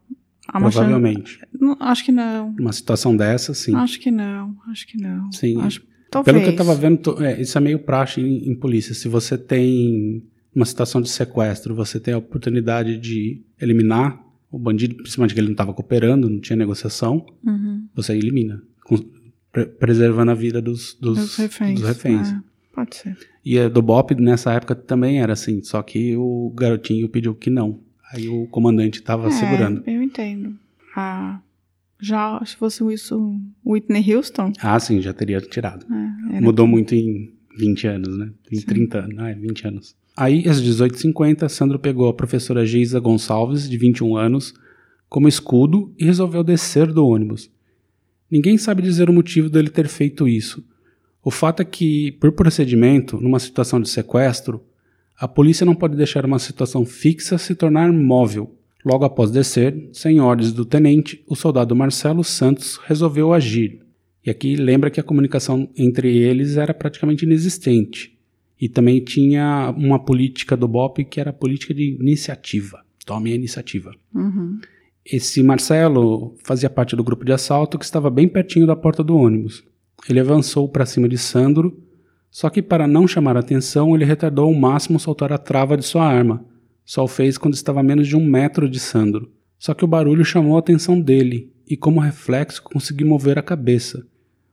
Provavelmente. 0.51 1.39
Não, 1.53 1.77
acho 1.79 2.03
que 2.03 2.11
não. 2.11 2.55
Uma 2.59 2.73
situação 2.73 3.15
dessa, 3.15 3.53
sim. 3.53 3.75
Acho 3.75 3.99
que 3.99 4.09
não, 4.09 4.55
acho 4.69 4.87
que 4.87 4.97
não. 4.99 5.31
Sim. 5.31 5.61
Acho, 5.61 5.83
talvez. 6.09 6.33
Pelo 6.35 6.43
que 6.43 6.51
eu 6.53 6.55
tava 6.57 6.73
vendo, 6.75 6.97
to- 6.97 7.23
é, 7.23 7.39
isso 7.39 7.55
é 7.57 7.61
meio 7.61 7.77
praxe 7.79 8.19
em, 8.19 8.49
em 8.49 8.55
polícia. 8.55 8.95
Se 8.95 9.07
você 9.07 9.37
tem 9.37 10.23
uma 10.53 10.65
situação 10.65 11.01
de 11.01 11.09
sequestro, 11.09 11.75
você 11.75 11.99
tem 11.99 12.15
a 12.15 12.17
oportunidade 12.17 12.97
de 12.97 13.43
eliminar 13.61 14.19
o 14.51 14.57
bandido, 14.57 14.95
principalmente 14.95 15.35
que 15.35 15.39
ele 15.39 15.47
não 15.49 15.53
estava 15.53 15.71
cooperando, 15.71 16.27
não 16.27 16.39
tinha 16.39 16.55
negociação, 16.57 17.23
Uhum. 17.45 17.87
você 17.93 18.13
elimina, 18.13 18.59
com- 18.83 18.97
pre- 19.51 19.67
preservando 19.67 20.31
a 20.31 20.33
vida 20.35 20.59
dos, 20.59 20.95
dos, 20.99 21.19
Os 21.19 21.35
reféns. 21.37 21.79
dos 21.79 21.87
reféns. 21.87 22.29
É, 22.29 22.39
pode 22.73 22.95
ser. 22.95 23.15
E 23.43 23.57
a 23.57 23.69
do 23.69 23.81
BOP 23.81 24.11
nessa 24.15 24.51
época 24.53 24.75
também 24.75 25.21
era 25.21 25.33
assim, 25.33 25.61
só 25.63 25.81
que 25.81 26.15
o 26.17 26.51
garotinho 26.55 27.07
pediu 27.09 27.33
que 27.33 27.49
não. 27.49 27.79
Aí 28.11 28.27
o 28.27 28.47
comandante 28.47 28.99
estava 28.99 29.27
É, 29.27 29.31
segurando. 29.31 29.83
Eu 29.87 30.01
entendo. 30.01 30.55
Ah, 30.95 31.39
já 32.01 32.41
se 32.45 32.55
fosse 32.55 32.83
isso 32.93 33.39
Whitney 33.65 34.13
Houston, 34.15 34.51
Ah, 34.61 34.79
sim, 34.79 35.01
já 35.01 35.13
teria 35.13 35.39
tirado. 35.41 35.85
é, 36.33 36.41
Mudou 36.41 36.67
muito 36.67 36.93
em 36.95 37.31
20 37.57 37.87
anos, 37.87 38.17
né? 38.17 38.29
Em 38.51 38.57
Sim. 38.57 38.65
30 38.65 38.99
anos. 38.99 39.19
Ah, 39.19 39.29
é 39.29 39.35
20 39.35 39.67
anos. 39.67 39.95
Aí, 40.17 40.47
às 40.49 40.61
18h50, 40.61 41.47
Sandro 41.47 41.79
pegou 41.79 42.09
a 42.09 42.13
professora 42.13 42.65
Geisa 42.65 42.99
Gonçalves, 42.99 43.69
de 43.69 43.77
21 43.77 44.17
anos, 44.17 44.53
como 45.07 45.27
escudo 45.29 45.93
e 45.97 46.03
resolveu 46.03 46.43
descer 46.43 46.91
do 46.91 47.05
ônibus. 47.07 47.49
Ninguém 48.29 48.57
sabe 48.57 48.81
dizer 48.81 49.09
o 49.09 49.13
motivo 49.13 49.49
dele 49.49 49.69
ter 49.69 49.87
feito 49.87 50.27
isso. 50.27 50.63
O 51.29 51.31
fato 51.31 51.61
é 51.61 51.63
que, 51.63 52.13
por 52.13 52.31
procedimento, 52.31 53.21
numa 53.21 53.37
situação 53.37 53.79
de 53.79 53.87
sequestro, 53.87 54.63
a 55.15 55.27
polícia 55.27 55.63
não 55.63 55.75
pode 55.75 55.95
deixar 55.95 56.25
uma 56.25 56.39
situação 56.39 56.83
fixa 56.83 57.37
se 57.37 57.53
tornar 57.53 57.93
móvel. 57.93 58.57
Logo 58.83 59.05
após 59.05 59.29
descer, 59.29 59.89
sem 59.93 60.19
ordens 60.19 60.51
do 60.51 60.65
tenente, 60.65 61.23
o 61.27 61.35
soldado 61.35 61.75
Marcelo 61.75 62.23
Santos 62.23 62.77
resolveu 62.77 63.31
agir. 63.31 63.79
E 64.25 64.31
aqui 64.31 64.55
lembra 64.55 64.89
que 64.89 64.99
a 64.99 65.03
comunicação 65.03 65.69
entre 65.77 66.17
eles 66.17 66.57
era 66.57 66.73
praticamente 66.73 67.25
inexistente. 67.25 68.17
E 68.59 68.67
também 68.67 68.99
tinha 68.99 69.71
uma 69.77 70.03
política 70.03 70.57
do 70.57 70.67
BOP 70.67 71.05
que 71.05 71.19
era 71.19 71.29
a 71.29 71.33
política 71.33 71.75
de 71.75 71.95
iniciativa. 71.99 72.83
Tome 73.05 73.31
a 73.31 73.35
iniciativa. 73.35 73.91
Uhum. 74.15 74.59
Esse 75.05 75.43
Marcelo 75.43 76.35
fazia 76.43 76.71
parte 76.71 76.95
do 76.95 77.03
grupo 77.03 77.23
de 77.23 77.33
assalto 77.33 77.77
que 77.77 77.85
estava 77.85 78.09
bem 78.09 78.27
pertinho 78.27 78.65
da 78.65 78.75
porta 78.75 79.03
do 79.03 79.15
ônibus. 79.15 79.68
Ele 80.07 80.19
avançou 80.19 80.69
para 80.69 80.85
cima 80.85 81.09
de 81.09 81.17
Sandro, 81.17 81.77
só 82.31 82.49
que 82.49 82.61
para 82.61 82.87
não 82.87 83.07
chamar 83.07 83.35
atenção, 83.35 83.95
ele 83.95 84.05
retardou 84.05 84.45
ao 84.45 84.53
máximo 84.53 84.99
soltar 84.99 85.33
a 85.33 85.37
trava 85.37 85.75
de 85.75 85.83
sua 85.83 86.05
arma. 86.05 86.45
Só 86.85 87.03
o 87.03 87.07
fez 87.07 87.37
quando 87.37 87.55
estava 87.55 87.79
a 87.79 87.83
menos 87.83 88.07
de 88.07 88.15
um 88.15 88.23
metro 88.23 88.69
de 88.69 88.79
Sandro. 88.79 89.31
Só 89.57 89.73
que 89.73 89.83
o 89.83 89.87
barulho 89.87 90.23
chamou 90.23 90.55
a 90.55 90.59
atenção 90.59 90.99
dele, 90.99 91.51
e 91.67 91.75
como 91.75 91.99
reflexo 91.99 92.63
conseguiu 92.63 93.07
mover 93.07 93.37
a 93.37 93.43
cabeça. 93.43 94.05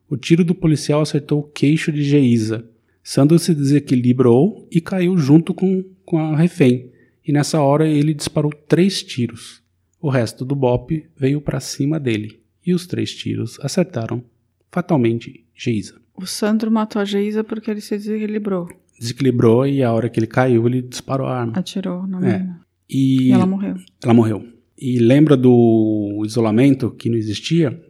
O 0.09 0.17
tiro 0.17 0.45
do 0.45 0.55
policial 0.55 1.01
acertou 1.01 1.41
o 1.41 1.49
queixo 1.49 1.93
de 1.93 2.03
Geisa. 2.03 2.69
Sandro 3.03 3.39
se 3.39 3.55
desequilibrou 3.55 4.67
e 4.71 4.81
caiu 4.81 5.17
junto 5.17 5.55
com, 5.55 5.85
com 6.05 6.19
a 6.19 6.37
refém, 6.37 6.91
e 7.27 7.33
nessa 7.33 7.61
hora 7.61 7.87
ele 7.89 8.15
disparou 8.15 8.53
três 8.53 9.03
tiros. 9.03 9.63
O 10.01 10.11
resto 10.11 10.45
do 10.45 10.55
BOP 10.55 11.07
veio 11.17 11.41
para 11.41 11.61
cima 11.61 11.99
dele, 11.99 12.41
e 12.65 12.75
os 12.75 12.87
três 12.87 13.15
tiros 13.15 13.59
acertaram 13.61 14.23
fatalmente 14.71 15.45
Geisa. 15.55 15.95
O 16.15 16.27
Sandro 16.27 16.71
matou 16.71 17.01
a 17.01 17.05
Geisa 17.05 17.45
porque 17.45 17.71
ele 17.71 17.81
se 17.81 17.97
desequilibrou. 17.97 18.69
Desequilibrou 18.99 19.67
e 19.67 19.83
a 19.83 19.93
hora 19.93 20.09
que 20.09 20.19
ele 20.19 20.27
caiu, 20.27 20.67
ele 20.67 20.83
disparou 20.83 21.27
a 21.27 21.41
arma. 21.41 21.53
Atirou 21.57 22.07
na 22.07 22.19
É. 22.19 22.33
menina. 22.39 22.61
E 22.89 23.29
E 23.29 23.33
ela 23.33 23.47
morreu. 23.47 23.75
ela 24.03 24.15
morreu. 24.15 24.45
e 24.79 24.99
lembra 24.99 25.37
do 25.37 26.23
isolamento 26.25 26.91
que 26.91 27.09
não 27.09 27.17
existia? 27.17 27.81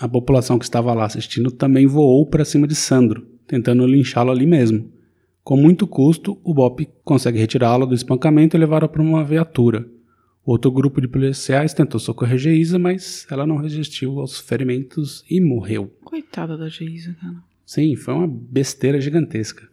A 0.00 0.08
população 0.08 0.58
que 0.58 0.64
estava 0.64 0.92
lá 0.92 1.04
assistindo 1.04 1.50
também 1.50 1.86
voou 1.86 2.26
para 2.26 2.44
cima 2.44 2.66
de 2.66 2.74
Sandro, 2.74 3.24
tentando 3.46 3.86
linchá-lo 3.86 4.30
ali 4.32 4.44
mesmo. 4.46 4.90
Com 5.44 5.56
muito 5.56 5.86
custo, 5.86 6.38
o 6.42 6.52
Bop 6.54 6.88
consegue 7.04 7.38
retirá-lo 7.38 7.86
do 7.86 7.94
espancamento 7.94 8.56
e 8.56 8.60
levá-lo 8.60 8.88
para 8.88 9.02
uma 9.02 9.22
viatura. 9.24 9.86
Outro 10.44 10.70
grupo 10.70 11.00
de 11.00 11.08
policiais 11.08 11.72
tentou 11.72 11.98
socorrer 11.98 12.36
Geisa, 12.36 12.78
mas 12.78 13.26
ela 13.30 13.46
não 13.46 13.56
resistiu 13.56 14.20
aos 14.20 14.38
ferimentos 14.38 15.24
e 15.30 15.40
morreu. 15.40 15.90
Coitada 16.04 16.56
da 16.56 16.68
Geisa, 16.68 17.16
cara. 17.18 17.36
Sim, 17.64 17.96
foi 17.96 18.12
uma 18.12 18.28
besteira 18.28 19.00
gigantesca. 19.00 19.66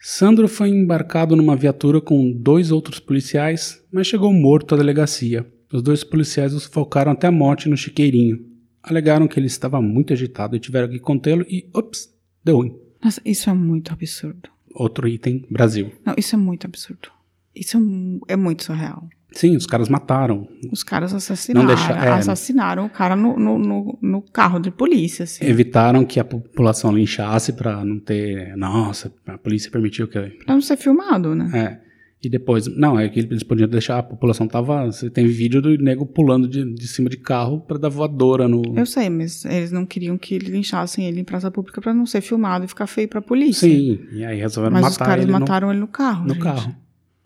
Sandro 0.00 0.48
foi 0.48 0.70
embarcado 0.70 1.36
numa 1.36 1.56
viatura 1.56 2.00
com 2.00 2.32
dois 2.32 2.70
outros 2.70 2.98
policiais, 3.00 3.82
mas 3.92 4.06
chegou 4.06 4.32
morto 4.32 4.74
à 4.74 4.78
delegacia. 4.78 5.46
Os 5.72 5.82
dois 5.82 6.04
policiais 6.04 6.54
o 6.54 6.60
sufocaram 6.60 7.12
até 7.12 7.26
a 7.26 7.32
morte 7.32 7.68
no 7.68 7.76
chiqueirinho. 7.76 8.46
Alegaram 8.82 9.26
que 9.26 9.38
ele 9.38 9.46
estava 9.46 9.80
muito 9.80 10.12
agitado 10.12 10.56
e 10.56 10.60
tiveram 10.60 10.88
que 10.88 10.98
contê-lo 10.98 11.44
e, 11.48 11.68
ops, 11.74 12.14
deu 12.42 12.56
ruim. 12.56 12.76
Nossa, 13.02 13.20
isso 13.24 13.50
é 13.50 13.54
muito 13.54 13.92
absurdo. 13.92 14.48
Outro 14.74 15.06
item, 15.08 15.44
Brasil. 15.50 15.90
Não, 16.04 16.14
isso 16.16 16.34
é 16.34 16.38
muito 16.38 16.66
absurdo. 16.66 17.08
Isso 17.54 17.76
é 17.76 18.32
é 18.34 18.36
muito 18.36 18.64
surreal. 18.64 19.08
Sim, 19.34 19.56
os 19.56 19.66
caras 19.66 19.88
mataram. 19.88 20.46
Os 20.72 20.82
caras 20.82 21.12
assassinaram, 21.12 21.66
deixa- 21.66 21.92
é. 21.92 22.08
assassinaram 22.10 22.86
o 22.86 22.90
cara 22.90 23.16
no, 23.16 23.36
no, 23.38 23.58
no, 23.58 23.98
no 24.00 24.22
carro 24.22 24.58
de 24.60 24.70
polícia, 24.70 25.24
assim. 25.24 25.44
Evitaram 25.44 26.04
que 26.04 26.20
a 26.20 26.24
população 26.24 26.92
linchasse 26.96 27.52
pra 27.52 27.84
não 27.84 27.98
ter. 27.98 28.56
Nossa, 28.56 29.12
a 29.26 29.36
polícia 29.38 29.70
permitiu 29.70 30.06
que. 30.08 30.20
Pra 30.44 30.54
não 30.54 30.60
ser 30.60 30.76
filmado, 30.76 31.34
né? 31.34 31.50
É. 31.80 31.84
E 32.26 32.30
depois. 32.30 32.66
Não, 32.78 32.98
é 32.98 33.06
que 33.08 33.20
eles 33.20 33.42
podiam 33.42 33.68
deixar. 33.68 33.98
A 33.98 34.02
população 34.02 34.48
tava. 34.48 34.86
Você 34.86 35.10
tem 35.10 35.26
vídeo 35.26 35.60
do 35.60 35.76
nego 35.76 36.06
pulando 36.06 36.48
de, 36.48 36.64
de 36.74 36.88
cima 36.88 37.10
de 37.10 37.18
carro 37.18 37.60
pra 37.60 37.76
dar 37.76 37.90
voadora 37.90 38.48
no. 38.48 38.62
Eu 38.78 38.86
sei, 38.86 39.10
mas 39.10 39.44
eles 39.44 39.70
não 39.70 39.84
queriam 39.84 40.16
que 40.16 40.38
linchassem 40.38 41.06
ele 41.06 41.20
em 41.20 41.24
praça 41.24 41.50
pública 41.50 41.82
pra 41.82 41.92
não 41.92 42.06
ser 42.06 42.22
filmado 42.22 42.64
e 42.64 42.68
ficar 42.68 42.86
feio 42.86 43.08
pra 43.08 43.20
polícia. 43.20 43.68
Sim, 43.68 43.98
e 44.12 44.24
aí 44.24 44.38
resolveram 44.38 44.72
Mas 44.72 44.82
matar 44.84 44.92
os 44.92 44.96
caras 44.96 45.22
ele 45.24 45.32
no- 45.32 45.38
mataram 45.40 45.70
ele 45.70 45.80
no 45.80 45.88
carro. 45.88 46.22
no 46.26 46.32
gente. 46.34 46.42
carro. 46.42 46.74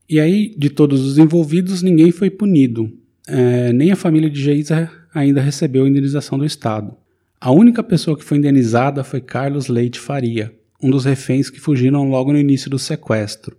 E 0.08 0.18
aí, 0.18 0.54
de 0.56 0.70
todos 0.70 1.04
os 1.04 1.18
envolvidos, 1.18 1.82
ninguém 1.82 2.10
foi 2.10 2.30
punido. 2.30 2.90
É, 3.26 3.72
nem 3.74 3.92
a 3.92 3.96
família 3.96 4.30
de 4.30 4.40
Geisa 4.40 4.90
ainda 5.12 5.40
recebeu 5.40 5.84
a 5.84 5.88
indenização 5.88 6.38
do 6.38 6.46
Estado. 6.46 6.96
A 7.38 7.50
única 7.50 7.82
pessoa 7.82 8.16
que 8.16 8.24
foi 8.24 8.38
indenizada 8.38 9.04
foi 9.04 9.20
Carlos 9.20 9.68
Leite 9.68 10.00
Faria, 10.00 10.54
um 10.82 10.90
dos 10.90 11.04
reféns 11.04 11.50
que 11.50 11.60
fugiram 11.60 12.08
logo 12.08 12.32
no 12.32 12.38
início 12.38 12.70
do 12.70 12.78
sequestro. 12.78 13.54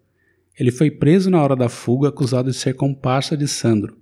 Ele 0.59 0.71
foi 0.71 0.89
preso 0.89 1.29
na 1.29 1.41
hora 1.41 1.55
da 1.55 1.69
fuga, 1.69 2.09
acusado 2.09 2.49
de 2.49 2.57
ser 2.57 2.73
comparsa 2.73 3.37
de 3.37 3.47
Sandro. 3.47 3.95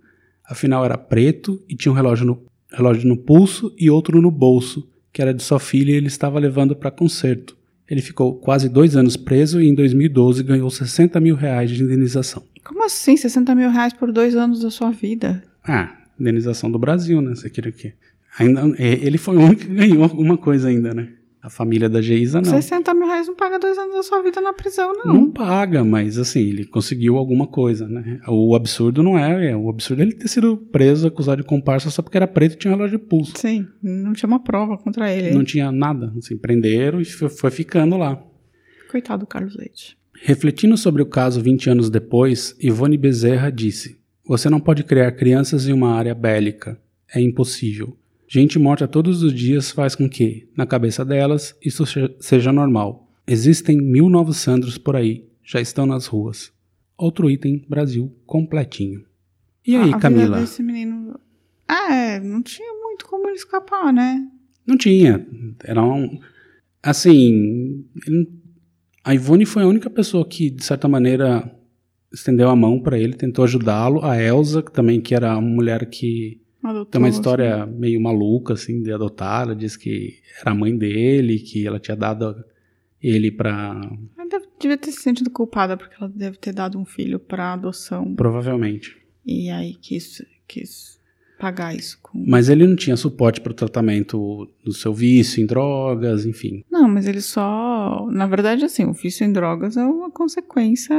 Afinal, 0.46 0.86
era 0.86 0.98
preto 0.98 1.62
e 1.68 1.76
tinha 1.76 1.92
um 1.92 1.96
relógio 1.96 2.26
no, 2.26 2.46
relógio 2.72 3.10
no 3.10 3.18
pulso 3.18 3.74
e 3.78 3.90
outro 3.90 4.22
no 4.22 4.32
bolso, 4.32 4.90
que 5.12 5.22
era 5.22 5.34
de 5.34 5.44
sua 5.44 5.60
filha 5.60 5.92
e 5.92 5.96
ele 5.96 6.08
estava 6.08 6.40
levando 6.40 6.78
para 6.78 6.92
concerto. 6.92 7.57
Ele 7.90 8.02
ficou 8.02 8.36
quase 8.36 8.68
dois 8.68 8.96
anos 8.96 9.16
preso 9.16 9.62
e 9.62 9.68
em 9.68 9.74
2012 9.74 10.44
ganhou 10.44 10.70
60 10.70 11.20
mil 11.20 11.36
reais 11.36 11.72
de 11.72 11.82
indenização. 11.82 12.44
Como 12.64 12.84
assim? 12.84 13.16
60 13.16 13.56
mil 13.56 13.70
reais 13.70 13.94
por 13.94 14.12
dois 14.12 14.36
anos 14.36 14.60
da 14.62 14.70
sua 14.70 14.92
vida? 14.92 15.42
Ah, 15.64 15.96
indenização 16.20 16.70
do 16.70 16.78
Brasil, 16.78 17.22
né? 17.22 17.34
Você 17.34 17.50
queria 17.50 17.72
o 17.72 17.74
quê? 17.74 17.94
Ainda, 18.38 18.62
é, 18.78 18.94
ele 19.06 19.18
foi 19.18 19.38
o 19.38 19.42
único 19.42 19.62
que 19.62 19.74
ganhou 19.74 20.04
alguma 20.04 20.38
coisa 20.38 20.68
ainda, 20.68 20.94
né? 20.94 21.10
A 21.48 21.50
família 21.50 21.88
da 21.88 22.02
Geisa 22.02 22.42
não. 22.42 22.52
60 22.52 22.94
mil 22.94 23.08
reais 23.08 23.26
não 23.26 23.34
paga 23.34 23.58
dois 23.58 23.78
anos 23.78 23.96
da 23.96 24.04
sua 24.04 24.22
vida 24.22 24.42
na 24.42 24.52
prisão, 24.52 24.92
não. 24.94 25.14
Não 25.14 25.32
paga, 25.32 25.82
mas 25.82 26.18
assim, 26.18 26.42
ele 26.42 26.66
conseguiu 26.66 27.16
alguma 27.16 27.48
coisa, 27.48 27.88
né? 27.88 28.20
O 28.28 28.54
absurdo 28.54 29.02
não 29.02 29.18
é, 29.18 29.52
é 29.52 29.56
o 29.56 29.70
absurdo 29.70 30.02
é 30.02 30.06
ele 30.06 30.12
ter 30.12 30.28
sido 30.28 30.58
preso, 30.58 31.08
acusado 31.08 31.42
de 31.42 31.48
comparsa 31.48 31.90
só 31.90 32.02
porque 32.02 32.18
era 32.18 32.28
preto 32.28 32.56
e 32.56 32.58
tinha 32.58 32.74
um 32.74 32.76
relógio 32.76 33.00
de 33.00 33.06
pulso. 33.06 33.32
Sim, 33.38 33.66
não 33.82 34.12
tinha 34.12 34.28
uma 34.28 34.44
prova 34.44 34.78
contra 34.78 35.10
ele. 35.10 35.34
Não 35.34 35.46
tinha 35.46 35.72
nada, 35.72 36.14
assim, 36.18 36.36
prenderam 36.36 37.00
e 37.00 37.06
foi, 37.06 37.30
foi 37.30 37.50
ficando 37.50 37.96
lá. 37.96 38.22
Coitado 38.92 39.22
do 39.22 39.28
Carlos 39.28 39.56
Leite. 39.56 39.98
Refletindo 40.22 40.76
sobre 40.76 41.02
o 41.02 41.06
caso 41.06 41.40
20 41.40 41.70
anos 41.70 41.90
depois, 41.90 42.58
Ivone 42.60 42.98
Bezerra 42.98 43.50
disse: 43.50 43.98
Você 44.28 44.50
não 44.50 44.60
pode 44.60 44.84
criar 44.84 45.14
crianças 45.14 45.66
em 45.66 45.72
uma 45.72 45.94
área 45.94 46.14
bélica. 46.14 46.78
É 47.16 47.22
impossível. 47.22 47.96
Gente 48.28 48.60
morta 48.60 48.88
todos 48.88 49.24
os 49.24 49.34
dias 49.34 49.72
faz 49.72 49.96
com 49.96 50.10
que, 50.10 50.50
na 50.56 50.66
cabeça 50.66 51.06
delas, 51.06 51.56
isso 51.64 51.86
se- 51.86 52.14
seja 52.20 52.52
normal. 52.52 53.10
Existem 53.26 53.78
mil 53.78 54.10
novos 54.10 54.38
Sandros 54.38 54.78
por 54.78 54.96
aí, 54.96 55.26
já 55.44 55.62
estão 55.62 55.86
nas 55.86 56.08
ruas. 56.08 56.52
Outro 56.98 57.30
item, 57.30 57.66
Brasil, 57.70 58.14
completinho. 58.26 59.06
E 59.66 59.76
aí, 59.76 59.80
a, 59.80 59.84
a 59.84 59.86
vida 59.86 60.00
Camila? 60.00 60.40
desse 60.40 60.62
menino. 60.64 61.18
É, 61.70 62.20
não 62.20 62.42
tinha 62.42 62.72
muito 62.84 63.06
como 63.06 63.28
ele 63.28 63.36
escapar, 63.36 63.94
né? 63.94 64.28
Não 64.66 64.78
tinha. 64.78 65.26
Era 65.64 65.84
um. 65.84 66.20
Assim. 66.84 67.86
ele- 68.06 68.30
A 69.04 69.14
Ivone 69.16 69.46
foi 69.46 69.64
a 69.64 69.68
única 69.68 69.90
pessoa 69.90 70.28
que, 70.28 70.50
de 70.50 70.64
certa 70.66 70.88
maneira, 70.88 71.50
estendeu 72.12 72.50
a 72.50 72.56
mão 72.56 72.80
para 72.82 72.98
ele, 73.00 73.14
tentou 73.14 73.46
ajudá-lo. 73.46 74.04
A 74.04 74.22
Elsa, 74.22 74.62
que 74.62 74.72
também 74.72 75.00
que 75.00 75.16
era 75.16 75.38
uma 75.38 75.48
mulher 75.50 75.86
que 75.90 76.42
Adotou, 76.64 76.86
tem 76.86 77.02
uma 77.02 77.08
assim. 77.08 77.18
história 77.18 77.66
meio 77.66 78.02
maluca, 78.02 78.54
assim, 78.54 78.82
de 78.82 78.92
adotar. 78.92 79.44
Ela 79.44 79.56
disse 79.56 79.78
que 79.78 80.20
era 80.42 80.52
a 80.52 80.56
mãe 80.56 80.76
dele, 80.78 81.40
que 81.40 81.66
ela 81.66 81.80
tinha 81.80 81.96
dado 81.96 82.44
ele 83.02 83.32
pra. 83.32 83.80
Ela 84.18 84.28
deve, 84.28 84.48
devia 84.60 84.78
ter 84.78 84.92
se 84.92 85.02
sentido 85.02 85.30
culpada 85.30 85.78
porque 85.78 85.96
ela 86.00 86.12
deve 86.14 86.38
ter 86.38 86.54
dado 86.54 86.80
um 86.80 86.86
filho 86.86 87.20
pra 87.20 87.54
adoção. 87.54 88.16
Provavelmente. 88.16 88.98
E 89.26 89.50
aí 89.50 89.76
quis, 89.76 90.24
quis 90.48 91.00
pagar 91.40 91.76
isso 91.76 92.00
com. 92.02 92.24
Mas 92.26 92.50
ele 92.50 92.66
não 92.66 92.76
tinha 92.76 92.98
suporte 92.98 93.40
para 93.40 93.52
o 93.52 93.56
tratamento 93.56 94.50
do 94.64 94.74
seu 94.74 94.94
vício 94.94 95.42
em 95.42 95.46
drogas, 95.46 96.26
enfim. 96.26 96.64
Não, 96.70 96.88
mas 96.88 97.08
ele 97.08 97.22
só. 97.22 98.08
Na 98.12 98.26
verdade, 98.26 98.66
assim, 98.66 98.86
o 98.86 98.94
vício 98.94 99.26
em 99.26 99.32
drogas 99.32 99.78
é 99.78 99.86
uma 99.86 100.10
consequência 100.10 100.98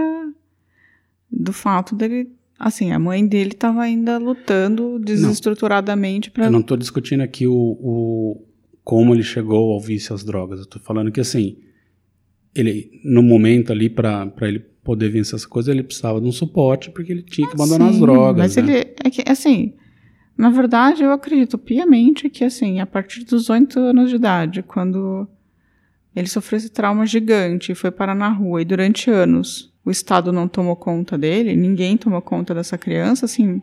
do 1.30 1.52
fato 1.52 1.94
dele. 1.94 2.30
Assim, 2.58 2.90
a 2.90 2.98
mãe 2.98 3.24
dele 3.24 3.50
estava 3.50 3.82
ainda 3.82 4.18
lutando 4.18 4.98
desestruturadamente 4.98 6.30
para. 6.30 6.46
Eu 6.46 6.50
não 6.50 6.60
estou 6.60 6.76
discutindo 6.76 7.20
aqui 7.20 7.46
o, 7.46 7.54
o 7.54 8.44
como 8.82 9.14
ele 9.14 9.22
chegou 9.22 9.72
ao 9.72 9.80
vício 9.80 10.14
às 10.14 10.24
drogas. 10.24 10.60
Eu 10.60 10.66
tô 10.66 10.80
falando 10.80 11.12
que 11.12 11.20
assim, 11.20 11.56
ele 12.54 12.90
no 13.04 13.22
momento 13.22 13.70
ali 13.70 13.88
para 13.88 14.32
ele 14.42 14.58
poder 14.88 15.10
vencer 15.10 15.36
essa 15.36 15.46
coisa, 15.46 15.70
ele 15.70 15.82
precisava 15.82 16.18
de 16.18 16.26
um 16.26 16.32
suporte 16.32 16.90
porque 16.90 17.12
ele 17.12 17.22
tinha 17.22 17.46
que 17.46 17.54
abandonar 17.54 17.90
as 17.90 17.96
Sim, 17.96 18.00
drogas. 18.00 18.38
Mas 18.38 18.56
né? 18.56 18.62
ele. 18.62 18.94
É 19.04 19.10
que, 19.10 19.22
assim. 19.30 19.74
Na 20.36 20.50
verdade, 20.50 21.02
eu 21.02 21.10
acredito 21.10 21.58
piamente 21.58 22.30
que, 22.30 22.44
assim, 22.44 22.78
a 22.80 22.86
partir 22.86 23.24
dos 23.24 23.50
oito 23.50 23.78
anos 23.80 24.08
de 24.08 24.16
idade, 24.16 24.62
quando 24.62 25.28
ele 26.18 26.28
sofreu 26.28 26.58
esse 26.58 26.70
trauma 26.70 27.06
gigante 27.06 27.74
foi 27.74 27.90
parar 27.90 28.14
na 28.14 28.28
rua, 28.28 28.62
e 28.62 28.64
durante 28.64 29.10
anos 29.10 29.72
o 29.84 29.90
Estado 29.90 30.32
não 30.32 30.46
tomou 30.46 30.76
conta 30.76 31.16
dele, 31.16 31.56
ninguém 31.56 31.96
tomou 31.96 32.20
conta 32.20 32.54
dessa 32.54 32.76
criança, 32.76 33.24
assim, 33.24 33.62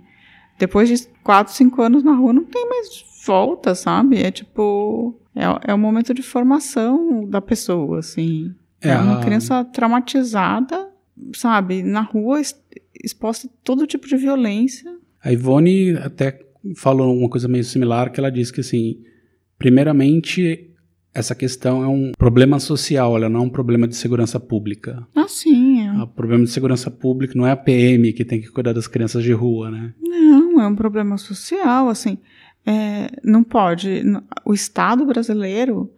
depois 0.57 0.89
de 0.89 1.07
quatro, 1.23 1.53
cinco 1.53 1.81
anos 1.81 2.03
na 2.03 2.13
rua 2.13 2.33
não 2.33 2.43
tem 2.45 2.67
mais 2.67 3.03
volta, 3.25 3.75
sabe? 3.75 4.21
É 4.21 4.31
tipo. 4.31 5.19
É, 5.35 5.71
é 5.71 5.73
um 5.73 5.77
momento 5.77 6.13
de 6.13 6.21
formação 6.21 7.27
da 7.27 7.41
pessoa, 7.41 7.99
assim. 7.99 8.53
É, 8.81 8.89
É, 8.89 8.97
uma 8.97 9.19
criança 9.19 9.63
traumatizada, 9.65 10.89
sabe? 11.33 11.83
Na 11.83 12.01
rua, 12.01 12.41
exposta 13.03 13.47
a 13.47 13.51
todo 13.63 13.87
tipo 13.87 14.07
de 14.07 14.15
violência. 14.15 14.89
A 15.21 15.31
Ivone 15.33 15.97
até 15.97 16.39
falou 16.77 17.15
uma 17.15 17.29
coisa 17.29 17.47
meio 17.47 17.63
similar, 17.63 18.11
que 18.11 18.19
ela 18.19 18.31
disse 18.31 18.53
que 18.53 18.61
assim, 18.61 19.01
primeiramente 19.57 20.71
essa 21.15 21.33
questão 21.33 21.81
é 21.81 21.87
um 21.87 22.11
problema 22.17 22.59
social, 22.59 23.15
ela 23.15 23.29
não 23.29 23.39
é 23.39 23.43
um 23.43 23.49
problema 23.49 23.87
de 23.87 23.95
segurança 23.95 24.37
pública. 24.37 25.07
Ah, 25.15 25.27
sim. 25.29 25.87
É. 25.87 26.03
O 26.03 26.07
problema 26.07 26.43
de 26.43 26.49
segurança 26.51 26.91
pública 26.91 27.33
não 27.35 27.47
é 27.47 27.51
a 27.51 27.55
PM 27.55 28.11
que 28.11 28.25
tem 28.25 28.41
que 28.41 28.51
cuidar 28.51 28.73
das 28.73 28.85
crianças 28.85 29.23
de 29.23 29.31
rua, 29.31 29.71
né? 29.71 29.93
Não, 30.01 30.59
é 30.61 30.67
um 30.67 30.75
problema 30.75 31.17
social, 31.17 31.87
assim. 31.87 32.17
É, 32.65 33.09
não 33.23 33.43
pode. 33.43 34.03
O 34.45 34.53
Estado 34.53 35.05
brasileiro 35.05 35.89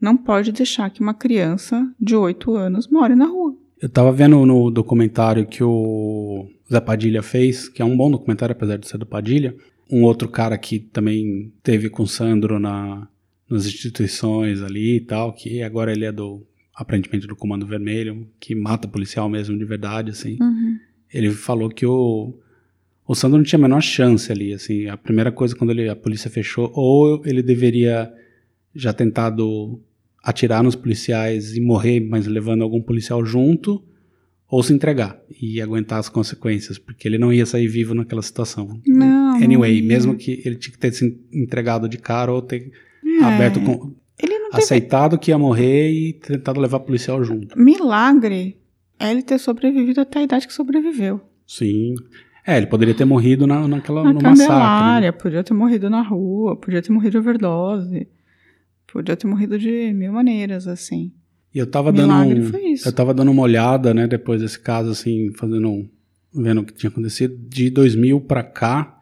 não 0.00 0.16
pode 0.16 0.50
deixar 0.50 0.90
que 0.90 1.00
uma 1.00 1.14
criança 1.14 1.88
de 2.00 2.16
8 2.16 2.54
anos 2.56 2.88
more 2.88 3.14
na 3.14 3.26
rua. 3.26 3.54
Eu 3.80 3.88
tava 3.88 4.10
vendo 4.10 4.44
no 4.44 4.68
documentário 4.70 5.46
que 5.46 5.62
o 5.62 6.46
Zé 6.70 6.80
Padilha 6.80 7.22
fez, 7.22 7.68
que 7.68 7.80
é 7.80 7.84
um 7.84 7.96
bom 7.96 8.10
documentário, 8.10 8.52
apesar 8.52 8.78
de 8.78 8.88
ser 8.88 8.98
do 8.98 9.06
Padilha. 9.06 9.54
Um 9.88 10.02
outro 10.02 10.28
cara 10.28 10.58
que 10.58 10.80
também 10.80 11.52
teve 11.62 11.88
com 11.88 12.02
o 12.02 12.08
Sandro 12.08 12.58
na, 12.58 13.06
nas 13.48 13.66
instituições 13.66 14.62
ali 14.62 14.96
e 14.96 15.00
tal, 15.00 15.32
que 15.32 15.62
agora 15.62 15.92
ele 15.92 16.04
é 16.04 16.12
do, 16.12 16.44
aparentemente, 16.74 17.26
do 17.26 17.36
Comando 17.36 17.66
Vermelho, 17.66 18.28
que 18.38 18.54
mata 18.54 18.88
policial 18.88 19.28
mesmo 19.28 19.56
de 19.56 19.64
verdade, 19.64 20.10
assim. 20.10 20.36
Ele 21.12 21.30
falou 21.30 21.70
que 21.70 21.86
o, 21.86 22.34
o 23.06 23.14
Sandro 23.14 23.38
não 23.38 23.44
tinha 23.44 23.58
a 23.58 23.62
menor 23.62 23.80
chance 23.80 24.30
ali, 24.30 24.52
assim. 24.52 24.86
A 24.88 24.96
primeira 24.96 25.30
coisa 25.30 25.54
quando 25.54 25.70
ele, 25.70 25.88
a 25.88 25.96
polícia 25.96 26.30
fechou, 26.30 26.70
ou 26.74 27.22
ele 27.24 27.42
deveria 27.42 28.12
já 28.74 28.92
tentado 28.92 29.80
atirar 30.22 30.62
nos 30.62 30.74
policiais 30.74 31.56
e 31.56 31.60
morrer, 31.60 32.00
mas 32.00 32.26
levando 32.26 32.62
algum 32.62 32.82
policial 32.82 33.24
junto, 33.24 33.82
ou 34.48 34.62
se 34.62 34.72
entregar 34.72 35.20
e 35.40 35.60
aguentar 35.60 35.98
as 35.98 36.08
consequências, 36.08 36.78
porque 36.78 37.06
ele 37.06 37.16
não 37.16 37.32
ia 37.32 37.46
sair 37.46 37.68
vivo 37.68 37.94
naquela 37.94 38.22
situação. 38.22 38.80
Não, 38.86 39.36
Anyway, 39.36 39.80
não 39.80 39.88
mesmo 39.88 40.16
que 40.16 40.42
ele 40.44 40.56
tinha 40.56 40.72
que 40.72 40.78
ter 40.78 40.92
se 40.92 41.18
entregado 41.32 41.88
de 41.88 41.98
cara 41.98 42.32
ou 42.32 42.42
ter 42.42 42.70
aberto 43.24 43.60
com, 43.60 43.94
Ele 44.22 44.38
não 44.38 44.50
teve 44.50 44.62
aceitado 44.62 45.18
que 45.18 45.30
ia 45.30 45.38
morrer 45.38 45.90
e 45.90 46.12
tentado 46.14 46.60
levar 46.60 46.80
policial 46.80 47.22
junto. 47.24 47.58
milagre 47.58 48.56
é 48.98 49.10
ele 49.10 49.22
ter 49.22 49.38
sobrevivido 49.38 50.00
até 50.00 50.20
a 50.20 50.22
idade 50.22 50.46
que 50.46 50.52
sobreviveu. 50.52 51.20
Sim. 51.46 51.94
É, 52.46 52.56
ele 52.56 52.66
poderia 52.66 52.94
ter 52.94 53.04
morrido 53.04 53.46
na, 53.46 53.66
naquela, 53.66 54.04
Na 54.04 54.12
no 54.12 54.20
massacre. 54.22 55.00
né? 55.02 55.12
Podia 55.12 55.42
ter 55.42 55.52
morrido 55.54 55.90
na 55.90 56.00
rua, 56.02 56.56
podia 56.56 56.80
ter 56.80 56.92
morrido 56.92 57.10
de 57.12 57.18
overdose, 57.18 58.08
podia 58.92 59.16
ter 59.16 59.26
morrido 59.26 59.58
de 59.58 59.92
mil 59.92 60.12
maneiras, 60.12 60.66
assim. 60.68 61.12
E 61.54 61.58
eu 61.58 61.66
tava 61.66 61.90
Milagre 61.90 62.34
dando 62.34 62.46
um- 62.46 62.50
foi 62.50 62.66
isso. 62.68 62.88
eu 62.88 62.92
tava 62.92 63.12
dando 63.12 63.30
uma 63.32 63.42
olhada, 63.42 63.92
né, 63.92 64.06
depois 64.06 64.40
desse 64.40 64.60
caso 64.60 64.90
assim, 64.90 65.32
fazendo 65.34 65.68
um- 65.68 65.88
vendo 66.34 66.60
o 66.60 66.64
que 66.64 66.72
tinha 66.74 66.90
acontecido 66.90 67.36
de 67.48 67.68
2000 67.70 68.20
pra 68.20 68.42
cá, 68.44 68.95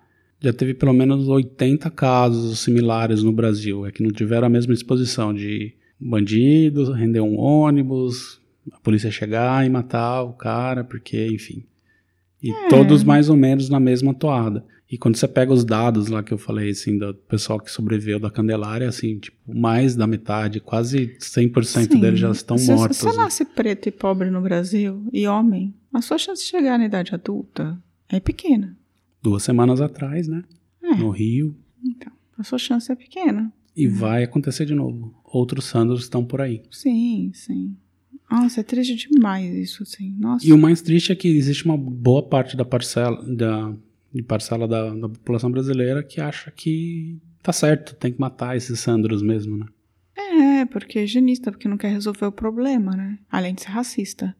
já 0.44 0.52
teve 0.52 0.74
pelo 0.74 0.92
menos 0.92 1.26
80 1.28 1.90
casos 1.90 2.60
similares 2.60 3.22
no 3.22 3.32
Brasil, 3.32 3.86
é 3.86 3.90
que 3.90 4.02
não 4.02 4.10
tiveram 4.10 4.46
a 4.46 4.50
mesma 4.50 4.74
exposição 4.74 5.32
de 5.32 5.74
bandido 5.98 6.92
render 6.92 7.20
um 7.20 7.38
ônibus, 7.38 8.40
a 8.72 8.78
polícia 8.80 9.10
chegar 9.10 9.64
e 9.66 9.70
matar 9.70 10.22
o 10.22 10.32
cara, 10.34 10.84
porque, 10.84 11.26
enfim. 11.28 11.64
E 12.42 12.50
É. 12.50 12.68
todos 12.68 13.02
mais 13.02 13.28
ou 13.30 13.36
menos 13.36 13.68
na 13.70 13.80
mesma 13.80 14.12
toada. 14.12 14.64
E 14.90 14.98
quando 14.98 15.16
você 15.16 15.26
pega 15.26 15.52
os 15.52 15.64
dados 15.64 16.08
lá 16.08 16.22
que 16.22 16.32
eu 16.32 16.38
falei, 16.38 16.70
assim, 16.70 16.98
do 16.98 17.14
pessoal 17.14 17.58
que 17.58 17.70
sobreviveu 17.70 18.20
da 18.20 18.30
Candelária, 18.30 18.86
assim, 18.86 19.18
tipo, 19.18 19.36
mais 19.46 19.96
da 19.96 20.06
metade, 20.06 20.60
quase 20.60 21.16
100% 21.18 21.92
Sim. 21.92 22.00
deles 22.00 22.20
já 22.20 22.30
estão 22.30 22.58
se, 22.58 22.70
mortos. 22.70 22.98
Se 22.98 23.04
você 23.04 23.16
né? 23.16 23.24
nasce 23.24 23.44
preto 23.46 23.88
e 23.88 23.92
pobre 23.92 24.30
no 24.30 24.42
Brasil, 24.42 25.02
e 25.12 25.26
homem, 25.26 25.74
a 25.92 26.02
sua 26.02 26.18
chance 26.18 26.42
de 26.44 26.50
chegar 26.50 26.78
na 26.78 26.84
idade 26.84 27.14
adulta 27.14 27.76
é 28.10 28.20
pequena. 28.20 28.76
Duas 29.24 29.42
semanas 29.42 29.80
atrás, 29.80 30.28
né? 30.28 30.44
É. 30.82 30.94
No 30.96 31.08
Rio. 31.08 31.56
Então, 31.82 32.12
a 32.36 32.44
sua 32.44 32.58
chance 32.58 32.92
é 32.92 32.94
pequena. 32.94 33.50
E 33.74 33.88
vai 33.88 34.22
acontecer 34.22 34.66
de 34.66 34.74
novo. 34.74 35.14
Outros 35.24 35.64
Sandros 35.64 36.02
estão 36.02 36.22
por 36.22 36.42
aí. 36.42 36.62
Sim, 36.70 37.30
sim. 37.32 37.74
Nossa, 38.30 38.60
é 38.60 38.62
triste 38.62 39.08
demais 39.08 39.54
isso, 39.54 39.82
assim. 39.82 40.14
Nossa. 40.18 40.46
E 40.46 40.52
o 40.52 40.58
mais 40.58 40.82
triste 40.82 41.10
é 41.10 41.14
que 41.16 41.26
existe 41.26 41.64
uma 41.64 41.78
boa 41.78 42.22
parte 42.22 42.54
da 42.54 42.66
parcela 42.66 43.24
da, 43.34 43.74
de 44.12 44.22
parcela 44.22 44.68
da, 44.68 44.94
da 44.94 45.08
população 45.08 45.50
brasileira 45.50 46.02
que 46.02 46.20
acha 46.20 46.50
que 46.50 47.18
tá 47.42 47.52
certo, 47.52 47.94
tem 47.94 48.12
que 48.12 48.20
matar 48.20 48.58
esses 48.58 48.78
Sandros 48.78 49.22
mesmo, 49.22 49.56
né? 49.56 49.66
É, 50.16 50.66
porque 50.66 50.98
é 50.98 51.04
higienista, 51.04 51.50
porque 51.50 51.66
não 51.66 51.78
quer 51.78 51.92
resolver 51.92 52.26
o 52.26 52.32
problema, 52.32 52.94
né? 52.94 53.18
Além 53.30 53.54
de 53.54 53.62
ser 53.62 53.70
racista. 53.70 54.36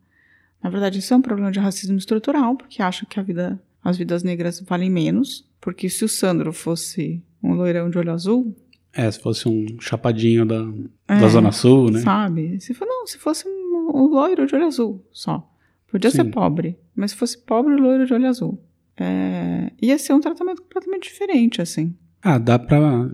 Na 0.62 0.70
verdade, 0.70 0.98
isso 0.98 1.12
é 1.12 1.16
um 1.16 1.22
problema 1.22 1.52
de 1.52 1.58
racismo 1.58 1.98
estrutural, 1.98 2.56
porque 2.56 2.82
acha 2.82 3.04
que 3.04 3.20
a 3.20 3.22
vida, 3.22 3.62
as 3.84 3.96
vidas 3.98 4.22
negras 4.22 4.60
valem 4.60 4.90
menos. 4.90 5.46
Porque 5.60 5.88
se 5.88 6.04
o 6.04 6.08
Sandro 6.08 6.52
fosse 6.52 7.22
um 7.42 7.52
loirão 7.54 7.88
de 7.90 7.98
olho 7.98 8.12
azul, 8.12 8.56
É, 8.92 9.10
se 9.10 9.18
fosse 9.20 9.48
um 9.48 9.66
chapadinho 9.80 10.44
da, 10.46 10.64
É, 11.08 11.18
da 11.20 11.28
Zona 11.28 11.52
Sul, 11.52 11.90
né? 11.90 12.00
sabe? 12.00 12.60
Se 12.60 12.72
for, 12.74 12.86
não, 12.86 13.06
se 13.06 13.18
fosse 13.18 13.46
um, 13.48 13.90
um 13.94 14.06
loiro 14.06 14.46
de 14.46 14.54
olho 14.54 14.66
azul 14.66 15.04
só. 15.12 15.48
Podia 15.90 16.10
ser 16.10 16.24
Sim. 16.24 16.30
pobre, 16.30 16.76
mas 16.94 17.10
se 17.12 17.16
fosse 17.16 17.38
pobre, 17.38 17.76
loiro 17.76 18.06
de 18.06 18.12
olho 18.14 18.26
azul. 18.28 18.58
É, 18.96 19.70
ia 19.82 19.98
ser 19.98 20.12
um 20.12 20.20
tratamento 20.20 20.62
completamente 20.62 21.04
diferente, 21.04 21.60
assim. 21.60 21.94
Ah, 22.24 22.38
dá 22.38 22.58
pra. 22.58 23.06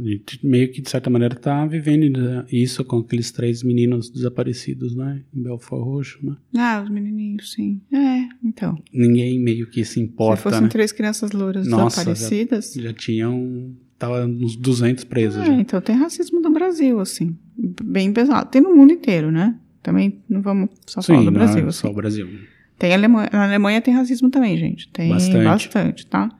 Meio 0.42 0.70
que 0.70 0.80
de 0.80 0.88
certa 0.88 1.10
maneira 1.10 1.34
tá 1.34 1.66
vivendo 1.66 2.44
isso 2.50 2.84
com 2.84 2.98
aqueles 2.98 3.32
três 3.32 3.62
meninos 3.64 4.08
desaparecidos, 4.08 4.94
né? 4.94 5.20
Em 5.34 5.42
Belfort 5.42 5.82
Roxo, 5.82 6.18
né? 6.24 6.36
Ah, 6.56 6.80
os 6.84 6.88
menininhos, 6.88 7.52
sim. 7.52 7.80
É, 7.92 8.28
então. 8.44 8.78
Ninguém 8.94 9.38
meio 9.40 9.68
que 9.68 9.84
se 9.84 9.94
se 9.94 10.00
importa, 10.00 10.42
fossem 10.42 10.62
né? 10.62 10.68
três 10.68 10.92
crianças 10.92 11.32
louras 11.32 11.66
Nossa, 11.66 12.04
desaparecidas. 12.04 12.72
Já 12.74 12.92
tinham. 12.92 13.74
Tava 13.98 14.24
uns 14.24 14.54
200 14.56 15.04
presos 15.04 15.42
É, 15.42 15.46
já. 15.46 15.52
então 15.54 15.80
tem 15.80 15.94
racismo 15.96 16.40
do 16.40 16.48
Brasil, 16.50 17.00
assim. 17.00 17.36
Bem 17.84 18.12
pesado. 18.12 18.48
Tem 18.48 18.62
no 18.62 18.74
mundo 18.74 18.92
inteiro, 18.92 19.30
né? 19.32 19.58
Também 19.82 20.20
não 20.28 20.40
vamos 20.40 20.70
só 20.86 21.02
falar 21.02 21.18
do 21.18 21.24
não 21.26 21.32
Brasil. 21.32 21.64
é 21.64 21.68
assim. 21.68 21.80
só 21.80 21.90
o 21.90 21.94
Brasil. 21.94 22.28
Tem 22.78 22.94
Alemanha, 22.94 23.28
na 23.32 23.44
Alemanha 23.44 23.80
tem 23.82 23.92
racismo 23.92 24.30
também, 24.30 24.56
gente. 24.56 24.88
Tem 24.90 25.10
Bastante. 25.10 25.44
bastante, 25.44 26.06
tá? 26.06 26.30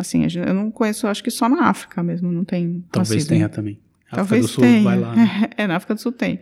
Assim, 0.00 0.26
eu 0.34 0.54
não 0.54 0.70
conheço, 0.70 1.06
acho 1.06 1.22
que 1.22 1.30
só 1.30 1.48
na 1.48 1.66
África 1.68 2.02
mesmo 2.02 2.32
não 2.32 2.44
tem 2.44 2.82
Talvez 2.90 3.10
racismo. 3.10 3.28
tenha 3.28 3.48
também. 3.48 3.78
África 4.06 4.16
Talvez 4.16 4.42
do 4.42 4.48
Sul 4.48 4.64
tenha. 4.64 4.82
vai 4.82 4.98
lá. 4.98 5.14
né? 5.14 5.50
É, 5.58 5.66
na 5.66 5.76
África 5.76 5.94
do 5.94 6.00
Sul 6.00 6.12
tem. 6.12 6.40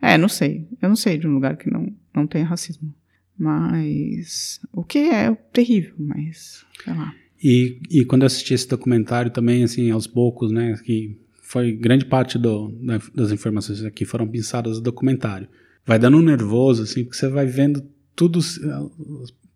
É, 0.00 0.18
não 0.18 0.28
sei. 0.28 0.68
Eu 0.80 0.88
não 0.90 0.96
sei 0.96 1.16
de 1.16 1.26
um 1.26 1.32
lugar 1.32 1.56
que 1.56 1.70
não, 1.70 1.92
não 2.14 2.26
tem 2.26 2.42
racismo. 2.42 2.92
Mas. 3.38 4.60
O 4.72 4.84
que 4.84 4.98
é 4.98 5.34
terrível, 5.52 5.94
mas. 5.98 6.64
Sei 6.84 6.92
lá. 6.94 7.14
E, 7.42 7.80
e 7.90 8.04
quando 8.04 8.22
eu 8.22 8.26
assisti 8.26 8.54
esse 8.54 8.68
documentário 8.68 9.30
também, 9.30 9.64
assim, 9.64 9.90
aos 9.90 10.06
poucos, 10.06 10.52
né, 10.52 10.78
que 10.84 11.18
foi 11.42 11.72
grande 11.72 12.04
parte 12.04 12.38
do, 12.38 12.68
da- 12.82 13.00
das 13.14 13.32
informações 13.32 13.82
aqui 13.84 14.04
foram 14.04 14.28
pensadas 14.28 14.76
no 14.76 14.82
documentário. 14.82 15.48
Vai 15.84 15.98
dando 15.98 16.18
um 16.18 16.22
nervoso, 16.22 16.82
assim, 16.84 17.02
porque 17.04 17.16
você 17.16 17.28
vai 17.28 17.46
vendo 17.46 17.82
tudo, 18.14 18.38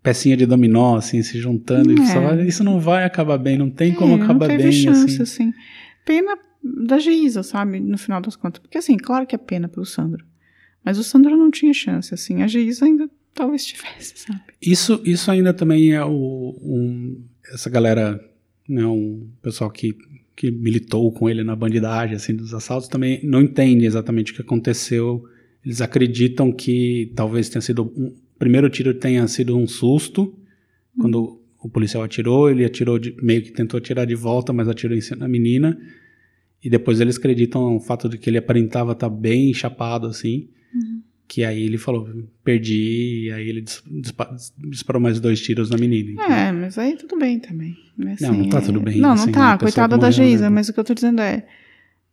pecinha 0.06 0.36
de 0.36 0.46
dominó, 0.46 0.94
assim, 0.96 1.20
se 1.20 1.40
juntando, 1.40 1.90
É. 2.00 2.20
vai, 2.20 2.46
isso 2.46 2.62
não 2.62 2.78
vai 2.78 3.02
acabar 3.02 3.36
bem, 3.38 3.58
não 3.58 3.68
tem 3.68 3.92
como 3.92 4.12
É, 4.16 4.22
acabar 4.22 4.46
não 4.48 4.56
teve 4.56 4.62
bem, 4.70 4.72
chance, 4.72 5.20
assim. 5.20 5.44
assim. 5.46 5.54
Pena 6.04 6.38
da 6.62 6.96
Geisa, 6.96 7.42
sabe? 7.42 7.80
No 7.80 7.98
final 7.98 8.20
das 8.20 8.36
contas. 8.36 8.60
Porque, 8.60 8.78
assim, 8.78 8.96
claro 8.96 9.26
que 9.26 9.34
é 9.34 9.38
pena 9.38 9.66
pelo 9.68 9.84
Sandro. 9.84 10.24
Mas 10.84 10.96
o 10.96 11.02
Sandro 11.02 11.36
não 11.36 11.50
tinha 11.50 11.74
chance, 11.74 12.14
assim. 12.14 12.40
A 12.40 12.46
Geisa 12.46 12.84
ainda 12.84 13.10
talvez 13.34 13.66
tivesse, 13.66 14.12
sabe? 14.16 14.40
Isso, 14.62 15.02
isso 15.04 15.28
ainda 15.28 15.52
também 15.52 15.92
é 15.92 16.04
o, 16.04 16.56
um, 16.62 17.24
essa 17.52 17.68
galera, 17.68 18.24
né, 18.68 18.86
um 18.86 19.28
pessoal 19.42 19.68
que, 19.72 19.92
que 20.36 20.52
militou 20.52 21.10
com 21.10 21.28
ele 21.28 21.42
na 21.42 21.56
bandidagem, 21.56 22.14
assim, 22.14 22.32
dos 22.32 22.54
assaltos, 22.54 22.86
também 22.88 23.20
não 23.24 23.40
entende 23.42 23.84
exatamente 23.84 24.30
o 24.30 24.36
que 24.36 24.42
aconteceu. 24.42 25.24
Eles 25.64 25.80
acreditam 25.80 26.52
que 26.52 27.12
talvez 27.16 27.48
tenha 27.48 27.60
sido, 27.60 27.92
um, 27.96 28.14
primeiro 28.38 28.68
tiro 28.70 28.92
tenha 28.94 29.26
sido 29.28 29.56
um 29.56 29.66
susto, 29.66 30.34
quando 30.98 31.40
o 31.58 31.68
policial 31.68 32.02
atirou, 32.04 32.48
ele 32.50 32.64
atirou, 32.64 32.98
de, 32.98 33.14
meio 33.22 33.42
que 33.42 33.50
tentou 33.50 33.78
atirar 33.78 34.06
de 34.06 34.14
volta, 34.14 34.52
mas 34.52 34.68
atirou 34.68 34.96
em 34.96 35.00
cima 35.00 35.18
da 35.20 35.28
menina, 35.28 35.78
e 36.62 36.70
depois 36.70 37.00
eles 37.00 37.16
acreditam 37.16 37.74
no 37.74 37.80
fato 37.80 38.08
de 38.08 38.18
que 38.18 38.30
ele 38.30 38.38
aparentava 38.38 38.92
estar 38.92 39.08
bem 39.08 39.52
chapado, 39.52 40.06
assim, 40.06 40.48
que 41.28 41.42
aí 41.44 41.62
ele 41.64 41.76
falou, 41.76 42.08
perdi, 42.44 43.24
e 43.26 43.32
aí 43.32 43.48
ele 43.48 43.60
dis- 43.62 43.82
dispa- 43.90 44.36
disparou 44.58 45.02
mais 45.02 45.18
dois 45.18 45.40
tiros 45.40 45.68
na 45.70 45.76
menina. 45.76 46.12
então. 46.12 46.24
É, 46.32 46.52
mas 46.52 46.78
aí 46.78 46.96
tudo 46.96 47.18
bem 47.18 47.40
também. 47.40 47.76
né? 47.98 48.16
Não, 48.20 48.32
não 48.32 48.48
tá 48.48 48.58
é- 48.58 48.60
tudo 48.60 48.80
bem, 48.80 48.98
Não, 49.00 49.12
assim, 49.12 49.26
não 49.26 49.32
tá. 49.32 49.52
a 49.54 49.58
pessoa 49.58 49.88
Coitada 49.88 49.98
da 49.98 50.10
Geisa, 50.10 50.44
né? 50.44 50.50
mas 50.50 50.68
o 50.68 50.72
que 50.72 50.78
eu 50.80 50.84
tô 50.84 50.94
dizendo 50.94 51.20
é, 51.20 51.44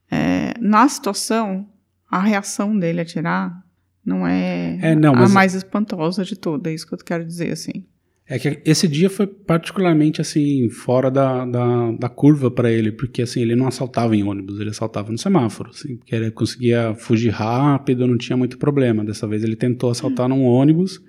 é, 0.09 0.53
Na 0.59 0.87
situação, 0.87 1.67
a 2.09 2.19
reação 2.21 2.77
dele 2.77 3.01
atirar 3.01 3.63
não 4.05 4.27
é, 4.27 4.77
É, 4.81 4.95
não, 4.95 5.13
a 5.13 5.21
mas- 5.21 5.33
mais 5.33 5.53
espantosa 5.53 6.23
de 6.23 6.35
toda. 6.37 6.69
É 6.69 6.73
isso 6.73 6.87
que 6.87 6.93
eu 6.93 6.97
quero 6.99 7.25
dizer, 7.25 7.51
assim. 7.51 7.85
É 8.25 8.39
que 8.39 8.61
esse 8.65 8.87
dia 8.87 9.09
foi 9.09 9.27
particularmente 9.27 10.21
assim 10.21 10.69
fora 10.69 11.11
da, 11.11 11.45
da, 11.45 11.91
da 11.91 12.07
curva 12.09 12.49
pra 12.49 12.71
ele, 12.71 12.89
porque 12.91 13.21
assim 13.21 13.41
ele 13.41 13.53
não 13.53 13.67
assaltava 13.67 14.15
em 14.15 14.23
ônibus, 14.23 14.61
ele 14.61 14.69
assaltava 14.69 15.11
no 15.11 15.17
semáforo, 15.17 15.71
assim, 15.71 15.97
porque 15.97 16.15
ele 16.15 16.31
conseguia 16.31 16.95
fugir 16.95 17.31
rápido, 17.31 18.07
não 18.07 18.17
tinha 18.17 18.37
muito 18.37 18.57
problema. 18.57 19.03
Dessa 19.03 19.27
vez 19.27 19.43
ele 19.43 19.57
tentou 19.57 19.89
assaltar 19.91 20.29
num 20.29 20.43
ônibus 20.45 21.01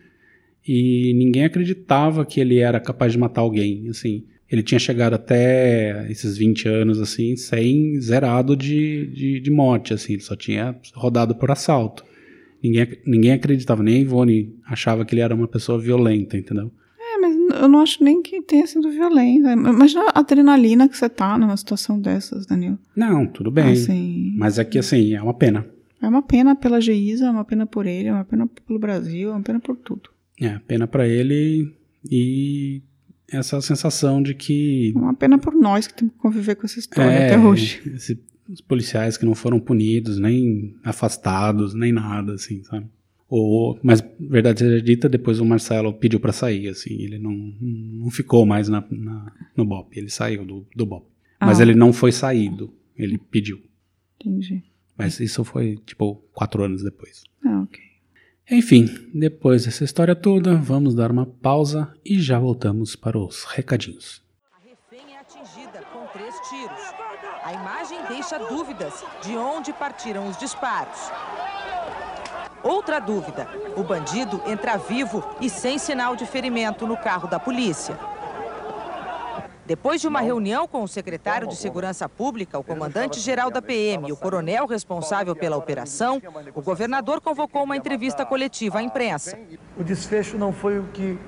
e 0.67 1.13
ninguém 1.15 1.45
acreditava 1.45 2.25
que 2.27 2.41
ele 2.41 2.59
era 2.59 2.81
capaz 2.81 3.13
de 3.13 3.19
matar 3.19 3.43
alguém, 3.43 3.89
assim. 3.89 4.25
Ele 4.51 4.63
tinha 4.63 4.79
chegado 4.79 5.15
até 5.15 6.07
esses 6.11 6.37
20 6.37 6.69
anos 6.69 7.01
assim, 7.01 7.37
sem 7.37 7.99
zerado 8.01 8.57
de, 8.57 9.07
de, 9.07 9.41
de 9.41 9.51
morte, 9.51 9.95
assim, 9.95 10.15
ele 10.15 10.23
só 10.23 10.35
tinha 10.37 10.77
rodado 10.95 11.35
por 11.37 11.51
assalto. 11.51 12.05
Ninguém, 12.65 12.87
ninguém 13.07 13.33
acreditava, 13.33 13.83
nem 13.83 13.97
a 13.97 14.01
Ivone 14.01 14.57
achava 14.67 15.05
que 15.05 15.15
ele 15.15 15.21
era 15.21 15.35
uma 15.35 15.47
pessoa 15.47 15.79
violenta, 15.79 16.37
entendeu? 16.37 16.73
É, 16.99 17.19
mas 17.19 17.37
eu 17.61 17.69
não 17.69 17.81
acho 17.81 18.03
nem 18.03 18.23
que 18.23 18.41
tenha 18.41 18.67
sido 18.67 18.91
violenta. 18.91 19.53
Imagina 19.53 20.07
a 20.15 20.21
adrenalina 20.21 20.89
que 20.89 20.97
você 20.97 21.09
tá 21.11 21.37
numa 21.37 21.57
situação 21.59 22.01
dessas, 22.01 22.47
Daniel. 22.47 22.79
Não, 22.97 23.27
tudo 23.27 23.51
bem. 23.51 23.73
Assim, 23.73 24.33
Mas 24.39 24.59
é 24.59 24.65
que 24.65 24.79
assim, 24.79 25.15
é 25.15 25.21
uma 25.23 25.35
pena. 25.35 25.67
é 26.01 26.09
uma 26.09 26.23
pena 26.23 26.57
pela 26.57 26.81
Geisa, 26.81 27.27
é 27.27 27.31
uma 27.31 27.45
pena 27.45 27.67
por 27.67 27.87
ele, 27.87 28.09
é 28.09 28.13
uma 28.13 28.25
pena 28.25 28.47
pelo 28.67 28.79
Brasil, 28.79 29.29
é 29.29 29.33
uma 29.33 29.43
pena 29.43 29.61
por 29.61 29.77
tudo. 29.77 30.09
É, 30.41 30.59
pena 30.67 30.87
pra 30.87 31.07
ele 31.07 31.71
e 32.11 32.81
essa 33.31 33.61
sensação 33.61 34.23
de 34.23 34.35
que. 34.35 34.93
É 34.95 34.99
uma 34.99 35.15
pena 35.15 35.37
por 35.39 35.55
nós 35.55 35.87
que 35.87 35.95
temos 35.95 36.15
que 36.15 36.21
conviver 36.21 36.55
com 36.55 36.65
essa 36.67 36.79
história 36.79 37.11
é, 37.11 37.27
até 37.35 37.39
hoje. 37.39 37.83
esse- 37.95 38.19
os 38.49 38.61
policiais 38.61 39.17
que 39.17 39.25
não 39.25 39.35
foram 39.35 39.59
punidos, 39.61 40.19
nem 40.19 40.75
afastados, 40.85 41.75
nem 41.75 41.93
nada, 41.93 42.35
assim, 42.35 42.63
sabe? 42.65 42.87
Ou, 43.29 43.79
mas, 43.83 44.05
verdade 44.21 44.61
seja 44.61 44.83
dita, 44.83 45.09
depois 45.09 45.41
o 45.41 45.45
Marcelo 45.45 45.93
pediu 45.95 46.21
pra 46.21 46.33
sair, 46.33 46.69
assim, 46.69 46.95
ele 47.03 47.19
não, 47.19 47.33
não 47.61 48.11
ficou 48.11 48.45
mais 48.47 48.69
na, 48.69 48.85
na- 48.91 49.33
no 49.57 49.65
BOP, 49.65 49.97
ele 49.99 50.11
saiu 50.11 50.45
do, 50.45 50.67
do 50.77 50.87
BOP. 50.87 51.07
Mas 51.41 51.59
Ah. 51.59 51.63
ele 51.63 51.75
não 51.75 51.93
foi 51.93 52.13
saído, 52.13 52.73
ele 52.97 53.19
pediu. 53.19 53.61
Entendi. 54.21 54.63
Mas 54.97 55.19
isso 55.21 55.43
foi, 55.43 55.77
tipo, 55.85 56.23
quatro 56.33 56.63
anos 56.63 56.83
depois. 56.85 57.25
Ah, 57.45 57.63
ok. 57.63 57.81
Enfim, 58.51 58.89
depois 59.13 59.65
dessa 59.65 59.85
história 59.85 60.15
toda, 60.15 60.55
vamos 60.57 60.95
dar 60.95 61.11
uma 61.11 61.25
pausa 61.27 61.93
e 62.05 62.21
já 62.21 62.39
voltamos 62.39 62.95
para 62.95 63.19
os 63.19 63.45
recadinhos. 63.45 64.23
A 64.53 64.59
refém 64.63 65.15
é 65.15 65.19
atingida 65.19 65.81
com 65.93 66.04
três 66.15 66.39
tiros. 66.49 66.81
A 67.43 67.53
imagem 67.53 67.99
deixa 68.09 68.39
dúvidas 68.39 69.05
de 69.21 69.37
onde 69.37 69.73
partiram 69.73 70.29
os 70.29 70.37
disparos. 70.37 71.11
Outra 72.63 73.01
dúvida: 73.01 73.49
o 73.77 73.83
bandido 73.83 74.41
entra 74.47 74.79
vivo 74.79 75.25
e 75.41 75.51
sem 75.51 75.77
sinal 75.77 76.15
de 76.15 76.25
ferimento 76.25 76.87
no 76.87 76.97
carro 76.97 77.27
da 77.29 77.41
polícia. 77.41 77.99
Depois 79.67 80.01
de 80.01 80.07
uma 80.07 80.21
reunião 80.21 80.69
com 80.69 80.83
o 80.83 80.89
secretário 80.89 81.49
de 81.49 81.57
Segurança 81.57 82.07
Pública, 82.07 82.59
o 82.59 82.63
comandante-geral 82.63 83.51
da 83.51 83.63
PM 83.63 84.09
e 84.09 84.13
o 84.13 84.17
coronel 84.17 84.67
responsável 84.67 85.35
pela 85.35 85.57
operação, 85.57 86.23
o 86.55 86.61
governador 86.61 87.21
convocou 87.21 87.65
uma 87.65 87.77
entrevista 87.77 88.27
coletiva 88.27 88.79
à 88.79 88.83
imprensa. 88.83 89.39
O 89.77 89.83
desfecho 89.83 90.37
não 90.37 90.53
foi 90.53 90.79
o 90.79 90.85
que 90.89 91.19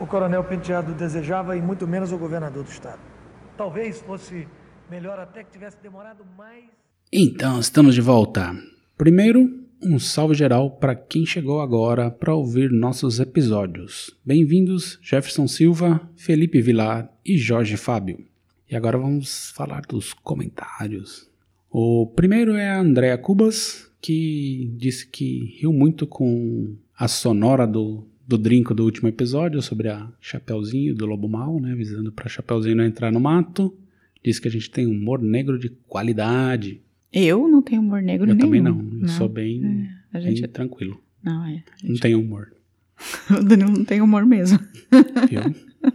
o 0.00 0.06
coronel 0.06 0.42
Penteado 0.42 0.92
desejava 0.92 1.56
e 1.56 1.62
muito 1.62 1.86
menos 1.86 2.10
o 2.10 2.18
governador 2.18 2.64
do 2.64 2.70
estado. 2.70 3.09
Talvez 3.60 4.00
fosse 4.00 4.48
melhor 4.90 5.18
até 5.18 5.44
que 5.44 5.50
tivesse 5.50 5.76
demorado 5.82 6.24
mais. 6.34 6.64
Então, 7.12 7.60
estamos 7.60 7.94
de 7.94 8.00
volta. 8.00 8.56
Primeiro, 8.96 9.66
um 9.82 9.98
salve 9.98 10.34
geral 10.34 10.70
para 10.78 10.94
quem 10.94 11.26
chegou 11.26 11.60
agora 11.60 12.10
para 12.10 12.34
ouvir 12.34 12.70
nossos 12.70 13.20
episódios. 13.20 14.18
Bem-vindos, 14.24 14.98
Jefferson 15.02 15.46
Silva, 15.46 16.00
Felipe 16.16 16.62
Vilar 16.62 17.12
e 17.22 17.36
Jorge 17.36 17.76
Fábio. 17.76 18.24
E 18.66 18.74
agora 18.74 18.96
vamos 18.96 19.50
falar 19.50 19.82
dos 19.82 20.14
comentários. 20.14 21.30
O 21.70 22.06
primeiro 22.16 22.54
é 22.54 22.70
a 22.70 22.80
Andrea 22.80 23.18
Cubas, 23.18 23.92
que 24.00 24.72
disse 24.78 25.06
que 25.06 25.58
riu 25.60 25.70
muito 25.70 26.06
com 26.06 26.78
a 26.96 27.06
sonora 27.06 27.66
do, 27.66 28.06
do 28.30 28.38
drinco 28.38 28.72
do 28.72 28.84
último 28.84 29.08
episódio 29.08 29.60
sobre 29.60 29.88
a 29.88 30.08
Chapeuzinho 30.20 30.94
do 30.94 31.04
Lobo 31.04 31.28
Mal, 31.28 31.58
né, 31.60 31.74
visando 31.74 32.12
para 32.12 32.28
Chapeuzinho 32.28 32.76
não 32.76 32.84
entrar 32.84 33.10
no 33.10 33.18
mato. 33.18 33.76
Disse 34.24 34.40
que 34.40 34.46
a 34.46 34.50
gente 34.50 34.70
tem 34.70 34.86
humor 34.86 35.20
negro 35.20 35.58
de 35.58 35.68
qualidade. 35.88 36.80
Eu 37.12 37.48
não 37.48 37.60
tenho 37.60 37.80
humor 37.82 38.00
negro 38.00 38.24
Eu 38.30 38.34
nenhum. 38.34 38.38
também 38.46 38.60
não. 38.60 38.88
Eu 39.02 39.08
sou 39.08 39.28
bem, 39.28 39.88
É, 40.14 40.16
a 40.18 40.20
gente 40.20 40.42
bem 40.42 40.50
tranquilo. 40.50 41.00
não 41.24 41.44
é. 41.44 41.54
a 41.56 41.82
Não 41.82 41.88
gente- 41.90 42.00
tenho 42.00 42.20
humor. 42.20 42.52
O 43.30 43.42
Danilo 43.42 43.72
não 43.72 43.84
tem 43.84 44.00
humor 44.00 44.24
mesmo. 44.24 44.60
Viu? 45.28 45.92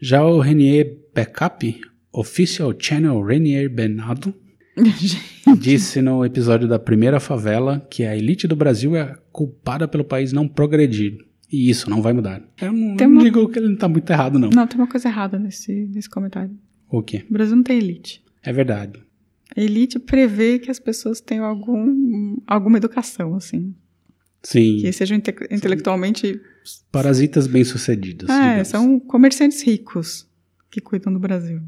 Já 0.00 0.24
o 0.24 0.40
Renier 0.40 0.96
Backup, 1.14 1.80
Official 2.12 2.74
Channel 2.76 3.22
Renier 3.22 3.68
Benado, 3.70 4.34
disse 5.60 6.02
no 6.02 6.24
episódio 6.24 6.66
da 6.66 6.78
primeira 6.80 7.20
favela 7.20 7.86
que 7.88 8.02
a 8.04 8.16
elite 8.16 8.48
do 8.48 8.56
Brasil 8.56 8.96
é 8.96 9.16
culpada 9.30 9.86
pelo 9.86 10.02
país 10.04 10.32
não 10.32 10.48
progredir. 10.48 11.18
E 11.54 11.70
isso 11.70 11.88
não 11.88 12.02
vai 12.02 12.12
mudar. 12.12 12.42
Eu 12.60 12.72
não, 12.72 12.94
não 12.96 13.06
uma- 13.06 13.22
digo 13.22 13.48
que 13.48 13.58
ele 13.58 13.68
não 13.68 13.76
tá 13.76 13.88
muito 13.88 14.10
errado, 14.10 14.38
não. 14.38 14.50
Não, 14.50 14.66
tem 14.66 14.78
uma 14.78 14.88
coisa 14.88 15.08
errada 15.08 15.38
nesse, 15.38 15.72
nesse 15.94 16.08
comentário. 16.10 16.50
O 16.90 17.02
quê? 17.02 17.24
O 17.28 17.32
Brasil 17.32 17.54
não 17.56 17.62
tem 17.62 17.78
elite. 17.78 18.22
É 18.42 18.52
verdade. 18.52 19.00
A 19.56 19.60
elite 19.60 19.98
prevê 19.98 20.58
que 20.58 20.70
as 20.70 20.78
pessoas 20.80 21.20
tenham 21.20 21.44
algum, 21.44 22.36
alguma 22.46 22.76
educação, 22.78 23.34
assim. 23.36 23.74
Sim. 24.42 24.78
Que 24.80 24.92
sejam 24.92 25.16
inte- 25.16 25.34
intelectualmente. 25.50 26.40
Parasitas 26.90 27.46
bem-sucedidos. 27.46 28.28
É, 28.28 28.40
digamos. 28.48 28.68
são 28.68 28.98
comerciantes 29.00 29.62
ricos 29.62 30.26
que 30.70 30.80
cuidam 30.80 31.12
do 31.12 31.18
Brasil. 31.20 31.60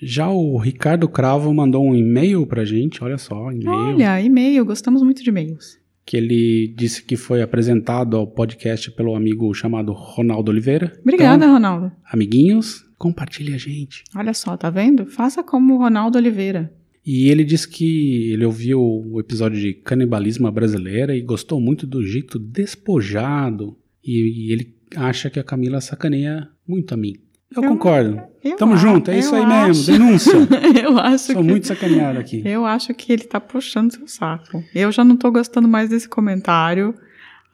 Já 0.00 0.28
o 0.28 0.56
Ricardo 0.58 1.08
Cravo 1.08 1.52
mandou 1.54 1.84
um 1.84 1.94
e-mail 1.94 2.46
pra 2.46 2.64
gente, 2.64 3.02
olha 3.04 3.18
só, 3.18 3.50
e-mail. 3.52 3.70
Olha, 3.94 4.20
e-mail, 4.20 4.64
gostamos 4.64 5.02
muito 5.02 5.22
de 5.22 5.28
e-mails. 5.30 5.78
Que 6.04 6.16
ele 6.16 6.74
disse 6.76 7.02
que 7.04 7.16
foi 7.16 7.42
apresentado 7.42 8.16
ao 8.16 8.26
podcast 8.26 8.90
pelo 8.92 9.14
amigo 9.14 9.52
chamado 9.54 9.92
Ronaldo 9.92 10.50
Oliveira. 10.50 10.92
Obrigada, 11.00 11.44
Então, 11.44 11.54
Ronaldo. 11.54 11.92
amiguinhos, 12.10 12.84
compartilhe 12.98 13.54
a 13.54 13.58
gente. 13.58 14.02
Olha 14.14 14.34
só, 14.34 14.56
tá 14.56 14.68
vendo? 14.70 15.06
Faça 15.06 15.42
como 15.42 15.74
o 15.74 15.78
Ronaldo 15.78 16.18
Oliveira. 16.18 16.72
E 17.04 17.28
ele 17.28 17.42
disse 17.44 17.68
que 17.68 18.30
ele 18.32 18.44
ouviu 18.44 18.80
o 18.80 19.18
episódio 19.18 19.60
de 19.60 19.74
canibalismo 19.74 20.50
brasileira 20.52 21.16
e 21.16 21.20
gostou 21.20 21.60
muito 21.60 21.84
do 21.86 22.02
jeito 22.04 22.38
despojado. 22.38 23.76
E, 24.04 24.48
e 24.48 24.52
ele 24.52 24.74
acha 24.96 25.30
que 25.30 25.38
a 25.40 25.44
Camila 25.44 25.80
sacaneia 25.80 26.48
muito 26.66 26.92
a 26.92 26.96
mim. 26.96 27.14
Eu, 27.56 27.62
Eu- 27.62 27.68
concordo. 27.68 28.22
eu 28.42 28.56
Tamo 28.56 28.74
a- 28.74 28.76
junto, 28.76 29.10
é 29.10 29.18
isso 29.18 29.34
aí 29.34 29.42
acho- 29.42 29.66
mesmo. 29.66 29.92
Denúncia. 29.92 30.32
eu 30.82 30.98
acho 30.98 31.24
Sou 31.32 31.36
que... 31.36 31.42
muito 31.42 31.66
sacaneado 31.66 32.18
aqui. 32.18 32.42
Eu 32.44 32.64
acho 32.66 32.92
que 32.94 33.12
ele 33.12 33.24
tá 33.24 33.40
puxando 33.40 33.90
seu 33.92 34.06
saco. 34.08 34.62
Eu 34.74 34.90
já 34.92 35.04
não 35.04 35.16
tô 35.16 35.30
gostando 35.30 35.68
mais 35.68 35.88
desse 35.90 36.08
comentário. 36.08 36.94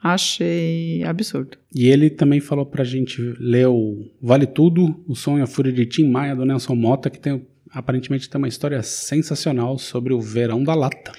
Achei 0.01 1.03
absurdo. 1.03 1.57
E 1.75 1.87
ele 1.87 2.09
também 2.09 2.39
falou 2.39 2.65
pra 2.65 2.83
gente 2.85 3.21
ler 3.39 3.67
o 3.67 4.09
Vale 4.21 4.47
Tudo, 4.47 5.03
o 5.07 5.13
Sonho 5.15 5.39
e 5.39 5.41
a 5.41 5.47
Fúria 5.47 5.73
de 5.73 5.85
Tim 5.85 6.09
Maia, 6.09 6.35
do 6.35 6.45
Nelson 6.45 6.73
Mota, 6.73 7.09
que 7.09 7.19
tem, 7.19 7.45
aparentemente 7.71 8.29
tem 8.29 8.39
uma 8.39 8.47
história 8.47 8.81
sensacional 8.81 9.77
sobre 9.77 10.13
o 10.13 10.21
verão 10.21 10.63
da 10.63 10.73
lata, 10.73 11.11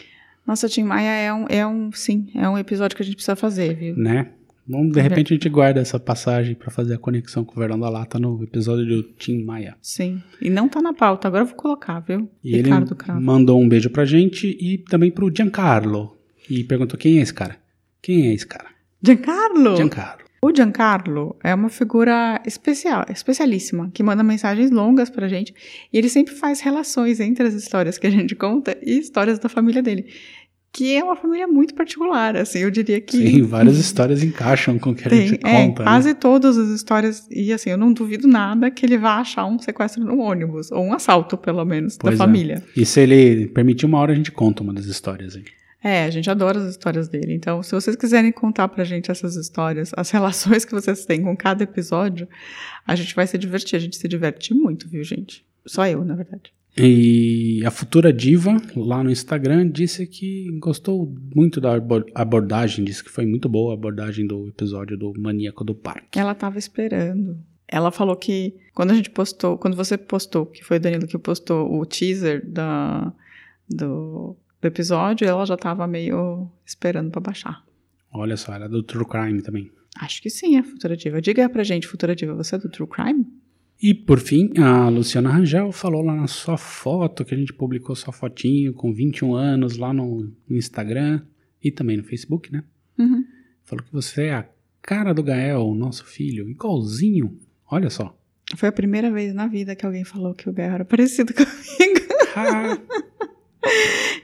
Nossa, 0.46 0.66
Tim 0.68 0.82
Maia 0.84 1.10
é 1.10 1.32
um, 1.32 1.44
é 1.48 1.66
um, 1.66 1.92
sim, 1.92 2.28
é 2.34 2.48
um 2.48 2.56
episódio 2.58 2.96
que 2.96 3.02
a 3.02 3.04
gente 3.06 3.14
precisa 3.16 3.36
fazer, 3.36 3.74
viu? 3.76 3.94
né? 3.96 4.28
Vamos, 4.70 4.92
de 4.92 5.00
repente 5.00 5.32
a 5.32 5.36
gente 5.36 5.48
guarda 5.48 5.80
essa 5.80 5.98
passagem 5.98 6.54
pra 6.54 6.70
fazer 6.70 6.94
a 6.94 6.98
conexão 6.98 7.44
com 7.44 7.56
o 7.56 7.60
verão 7.60 7.78
da 7.78 7.88
lata 7.88 8.20
no 8.20 8.42
episódio 8.44 8.86
do 8.86 9.02
Tim 9.02 9.42
Maia. 9.42 9.76
Sim. 9.82 10.22
E 10.40 10.48
não 10.48 10.68
tá 10.68 10.80
na 10.80 10.94
pauta, 10.94 11.26
agora 11.26 11.42
eu 11.42 11.48
vou 11.48 11.56
colocar, 11.56 11.98
viu? 12.00 12.30
E 12.44 12.56
Ricardo 12.56 12.92
ele 12.92 12.94
Cravo. 12.94 13.20
mandou 13.20 13.60
um 13.60 13.68
beijo 13.68 13.90
pra 13.90 14.04
gente 14.04 14.46
e 14.60 14.78
também 14.78 15.10
pro 15.10 15.30
Giancarlo. 15.34 16.16
E 16.48 16.62
perguntou 16.62 16.96
quem 16.96 17.18
é 17.18 17.22
esse 17.22 17.34
cara? 17.34 17.56
Quem 18.00 18.28
é 18.28 18.34
esse 18.34 18.46
cara? 18.46 18.68
Giancarlo! 19.02 19.76
Giancarlo. 19.76 20.30
O 20.42 20.54
Giancarlo 20.54 21.36
é 21.44 21.54
uma 21.54 21.68
figura 21.68 22.40
especial, 22.46 23.04
especialíssima, 23.10 23.90
que 23.92 24.02
manda 24.02 24.22
mensagens 24.22 24.70
longas 24.70 25.10
pra 25.10 25.28
gente. 25.28 25.52
E 25.92 25.98
ele 25.98 26.08
sempre 26.08 26.34
faz 26.34 26.60
relações 26.60 27.20
entre 27.20 27.46
as 27.46 27.52
histórias 27.52 27.98
que 27.98 28.06
a 28.06 28.10
gente 28.10 28.34
conta 28.34 28.74
e 28.80 28.98
histórias 28.98 29.38
da 29.38 29.50
família 29.50 29.82
dele. 29.82 30.06
Que 30.72 30.94
é 30.94 31.02
uma 31.02 31.16
família 31.16 31.48
muito 31.48 31.74
particular, 31.74 32.36
assim, 32.36 32.60
eu 32.60 32.70
diria 32.70 33.00
que. 33.00 33.16
Sim, 33.16 33.42
várias 33.42 33.76
histórias 33.76 34.22
encaixam 34.22 34.78
com 34.78 34.90
o 34.90 34.94
que 34.94 35.06
a 35.06 35.10
Tem, 35.10 35.26
gente 35.26 35.44
é, 35.44 35.66
conta. 35.66 35.82
né? 35.82 35.90
quase 35.90 36.14
todas 36.14 36.56
as 36.56 36.68
histórias. 36.68 37.26
E 37.28 37.52
assim, 37.52 37.70
eu 37.70 37.76
não 37.76 37.92
duvido 37.92 38.28
nada 38.28 38.70
que 38.70 38.86
ele 38.86 38.96
vá 38.96 39.16
achar 39.16 39.46
um 39.46 39.58
sequestro 39.58 40.04
no 40.04 40.18
ônibus, 40.20 40.70
ou 40.70 40.84
um 40.84 40.92
assalto, 40.92 41.36
pelo 41.36 41.64
menos, 41.64 41.96
Pois 41.98 42.16
da 42.16 42.24
é. 42.24 42.26
família. 42.26 42.62
E 42.76 42.86
se 42.86 43.00
ele 43.00 43.48
permitir 43.48 43.84
uma 43.84 43.98
hora, 43.98 44.12
a 44.12 44.14
gente 44.14 44.30
conta 44.30 44.62
uma 44.62 44.72
das 44.72 44.86
histórias 44.86 45.34
aí. 45.34 45.44
É, 45.82 46.04
a 46.04 46.10
gente 46.10 46.30
adora 46.30 46.60
as 46.60 46.70
histórias 46.70 47.08
dele. 47.08 47.32
Então, 47.34 47.62
se 47.62 47.72
vocês 47.72 47.96
quiserem 47.96 48.30
contar 48.30 48.68
pra 48.68 48.84
gente 48.84 49.10
essas 49.10 49.34
histórias, 49.34 49.90
as 49.96 50.10
relações 50.12 50.64
que 50.64 50.72
vocês 50.72 51.04
têm 51.04 51.22
com 51.22 51.36
cada 51.36 51.64
episódio, 51.64 52.28
a 52.86 52.94
gente 52.94 53.14
vai 53.16 53.26
se 53.26 53.36
divertir. 53.36 53.76
A 53.76 53.80
gente 53.80 53.96
se 53.96 54.06
diverte 54.06 54.54
muito, 54.54 54.88
viu, 54.88 55.02
gente? 55.02 55.44
Só 55.66 55.84
eu, 55.86 56.04
na 56.04 56.14
verdade. 56.14 56.52
E 56.76 57.62
a 57.66 57.70
futura 57.70 58.12
diva, 58.12 58.56
lá 58.76 59.02
no 59.02 59.10
Instagram, 59.10 59.68
disse 59.70 60.06
que 60.06 60.48
gostou 60.60 61.12
muito 61.34 61.60
da 61.60 61.74
abo- 61.74 62.04
abordagem, 62.14 62.84
disse 62.84 63.02
que 63.04 63.10
foi 63.10 63.26
muito 63.26 63.48
boa 63.48 63.72
a 63.72 63.74
abordagem 63.74 64.26
do 64.26 64.48
episódio 64.48 64.96
do 64.96 65.12
Maníaco 65.18 65.64
do 65.64 65.74
Parque. 65.74 66.18
Ela 66.18 66.34
tava 66.34 66.58
esperando. 66.58 67.36
Ela 67.68 67.90
falou 67.90 68.16
que 68.16 68.54
quando 68.74 68.92
a 68.92 68.94
gente 68.94 69.10
postou, 69.10 69.58
quando 69.58 69.76
você 69.76 69.96
postou, 69.98 70.46
que 70.46 70.64
foi 70.64 70.78
o 70.78 70.80
Danilo 70.80 71.06
que 71.06 71.18
postou 71.18 71.78
o 71.78 71.84
teaser 71.86 72.44
da, 72.48 73.12
do, 73.68 74.36
do 74.60 74.66
episódio, 74.66 75.26
ela 75.26 75.44
já 75.44 75.56
tava 75.56 75.86
meio 75.86 76.50
esperando 76.64 77.10
pra 77.10 77.20
baixar. 77.20 77.64
Olha 78.12 78.36
só, 78.36 78.54
era 78.54 78.68
do 78.68 78.82
True 78.82 79.04
Crime 79.06 79.42
também. 79.42 79.70
Acho 80.00 80.22
que 80.22 80.30
sim, 80.30 80.56
a 80.56 80.64
Futura 80.64 80.96
Diva. 80.96 81.20
Diga 81.20 81.48
pra 81.48 81.62
gente, 81.62 81.86
Futura 81.86 82.14
Diva, 82.16 82.34
você 82.34 82.54
é 82.56 82.58
do 82.58 82.68
True 82.68 82.88
Crime? 82.88 83.24
E 83.82 83.94
por 83.94 84.18
fim, 84.18 84.50
a 84.58 84.88
Luciana 84.90 85.30
Rangel 85.30 85.72
falou 85.72 86.02
lá 86.02 86.14
na 86.14 86.26
sua 86.26 86.58
foto, 86.58 87.24
que 87.24 87.34
a 87.34 87.38
gente 87.38 87.52
publicou 87.52 87.96
sua 87.96 88.12
fotinho 88.12 88.74
com 88.74 88.92
21 88.92 89.34
anos 89.34 89.78
lá 89.78 89.92
no 89.92 90.30
Instagram 90.50 91.22
e 91.62 91.70
também 91.70 91.96
no 91.96 92.04
Facebook, 92.04 92.52
né? 92.52 92.62
Uhum. 92.98 93.24
Falou 93.64 93.82
que 93.82 93.92
você 93.92 94.24
é 94.24 94.34
a 94.34 94.48
cara 94.82 95.14
do 95.14 95.22
Gael, 95.22 95.74
nosso 95.74 96.04
filho, 96.04 96.48
igualzinho. 96.50 97.38
Olha 97.70 97.88
só. 97.88 98.14
Foi 98.56 98.68
a 98.68 98.72
primeira 98.72 99.10
vez 99.10 99.32
na 99.32 99.46
vida 99.46 99.74
que 99.74 99.86
alguém 99.86 100.04
falou 100.04 100.34
que 100.34 100.48
o 100.48 100.52
Gael 100.52 100.74
era 100.74 100.84
parecido 100.86 101.32
comigo. 101.32 102.00
Ah, 102.36 102.78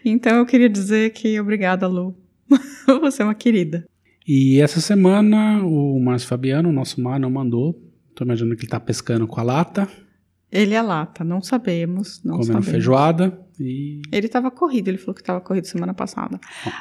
Então 0.05 0.37
eu 0.37 0.47
queria 0.47 0.69
dizer 0.69 1.13
que 1.13 1.41
obrigada, 1.41 1.87
Lu. 1.87 2.15
Você 3.01 3.23
é 3.23 3.25
uma 3.25 3.35
querida. 3.35 3.85
E 4.27 4.61
essa 4.61 4.81
semana 4.81 5.63
o 5.65 5.99
Márcio 6.01 6.29
Fabiano, 6.29 6.73
nosso 6.73 7.01
mar, 7.01 7.19
não 7.19 7.31
mandou. 7.31 7.86
Tô 8.17 8.25
imaginando 8.25 8.57
que 8.57 8.63
ele 8.63 8.71
tá 8.71 8.81
pescando 8.81 9.27
com 9.29 9.39
a 9.39 9.43
lata, 9.45 9.89
Ele 10.51 10.75
é 10.75 10.83
lata, 10.83 11.23
não 11.23 11.41
sabemos. 11.43 12.21
Não 12.25 12.33
comendo 12.35 12.47
sabemos. 12.47 12.69
feijoada 12.69 13.41
e 13.61 14.01
Ele 14.11 14.27
estava 14.27 14.51
corrido, 14.51 14.89
ele 14.89 14.99
falou 14.99 15.15
que 15.15 15.21
estava 15.21 15.41
corrido 15.41 15.67
semana 15.67 15.93
passada. 15.95 16.41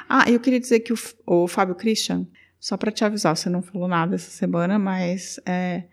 Ah, 0.09 0.23
eu 0.29 0.39
queria 0.39 0.59
dizer 0.59 0.79
que 0.79 0.93
o, 0.93 0.97
o 1.27 1.47
Fábio 1.47 1.75
Christian, 1.75 2.25
só 2.59 2.77
para 2.77 2.91
te 2.91 3.03
avisar, 3.03 3.35
você 3.35 3.49
não 3.49 3.61
falou 3.61 3.87
nada 3.87 4.15
essa 4.15 4.31
semana, 4.31 4.79
mas 4.79 5.39
é, 5.45 5.83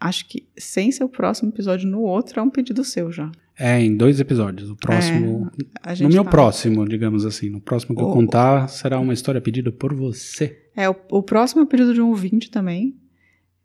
acho 0.00 0.26
que 0.28 0.48
sem 0.58 0.90
ser 0.90 1.04
o 1.04 1.08
próximo 1.08 1.50
episódio 1.50 1.88
no 1.88 2.00
outro 2.00 2.40
é 2.40 2.42
um 2.42 2.50
pedido 2.50 2.82
seu 2.82 3.12
já. 3.12 3.30
É, 3.60 3.80
em 3.80 3.96
dois 3.96 4.20
episódios. 4.20 4.70
O 4.70 4.76
próximo. 4.76 5.50
A 5.82 5.92
no 5.94 6.08
meu 6.08 6.22
fala. 6.22 6.30
próximo, 6.30 6.88
digamos 6.88 7.26
assim. 7.26 7.50
No 7.50 7.60
próximo 7.60 7.96
que 7.96 8.00
eu 8.00 8.06
O- 8.08 8.12
contar, 8.12 8.68
será 8.68 9.00
uma 9.00 9.12
história 9.12 9.40
pedida 9.40 9.72
por 9.72 9.92
você. 9.92 10.70
É, 10.76 10.88
o, 10.88 10.94
o 11.10 11.22
próximo 11.24 11.60
é 11.62 11.64
o 11.64 11.66
período 11.66 11.92
de 11.92 12.00
um 12.00 12.08
ouvinte 12.08 12.48
também. 12.52 12.96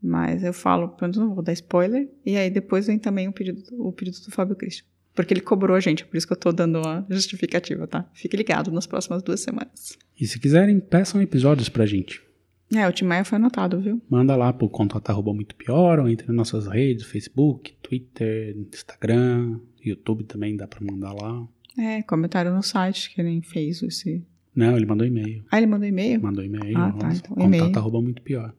Mas 0.03 0.43
eu 0.43 0.53
falo, 0.53 0.95
menos 1.01 1.15
não 1.15 1.33
vou 1.33 1.43
dar 1.43 1.53
spoiler. 1.53 2.09
E 2.25 2.35
aí 2.35 2.49
depois 2.49 2.87
vem 2.87 2.99
também 2.99 3.27
o 3.27 3.31
pedido, 3.31 3.63
o 3.79 3.91
pedido 3.93 4.19
do 4.19 4.31
Fábio 4.31 4.55
Cristian. 4.55 4.85
Porque 5.15 5.33
ele 5.33 5.41
cobrou 5.41 5.77
a 5.77 5.79
gente, 5.79 6.05
por 6.05 6.17
isso 6.17 6.27
que 6.27 6.33
eu 6.33 6.37
tô 6.37 6.51
dando 6.51 6.79
uma 6.79 7.05
justificativa, 7.09 7.87
tá? 7.87 8.09
Fique 8.13 8.35
ligado 8.35 8.71
nas 8.71 8.87
próximas 8.87 9.21
duas 9.21 9.39
semanas. 9.39 9.97
E 10.19 10.25
se 10.25 10.39
quiserem, 10.39 10.79
peçam 10.79 11.21
episódios 11.21 11.69
pra 11.69 11.85
gente. 11.85 12.21
É, 12.75 12.87
o 12.87 12.91
Tim 12.91 13.05
Maia 13.05 13.23
foi 13.23 13.35
anotado, 13.35 13.79
viu? 13.79 14.01
Manda 14.09 14.35
lá 14.35 14.51
pro 14.51 14.67
contato 14.67 15.09
arroba 15.09 15.31
muito 15.33 15.55
pior, 15.55 15.99
ou 15.99 16.09
entre 16.09 16.27
nas 16.27 16.35
nossas 16.35 16.67
redes, 16.67 17.05
Facebook, 17.05 17.75
Twitter, 17.81 18.57
Instagram, 18.57 19.59
YouTube 19.83 20.23
também 20.23 20.57
dá 20.57 20.67
pra 20.67 20.79
mandar 20.83 21.13
lá. 21.13 21.47
É, 21.77 22.01
comentário 22.01 22.53
no 22.53 22.63
site, 22.63 23.13
que 23.13 23.21
nem 23.21 23.41
fez 23.41 23.83
esse. 23.83 24.25
Não, 24.55 24.75
ele 24.75 24.85
mandou 24.85 25.05
e-mail. 25.05 25.43
Ah, 25.51 25.57
ele 25.57 25.67
mandou 25.67 25.87
e-mail? 25.87 26.21
Mandou 26.21 26.43
e-mail. 26.43 26.77
Ah, 26.77 26.91
tá, 26.91 27.13
então, 27.13 27.37
e-mail. 27.39 27.65
contato 27.65 27.79
arroba 27.81 28.01
muito 28.01 28.21
pior. 28.21 28.53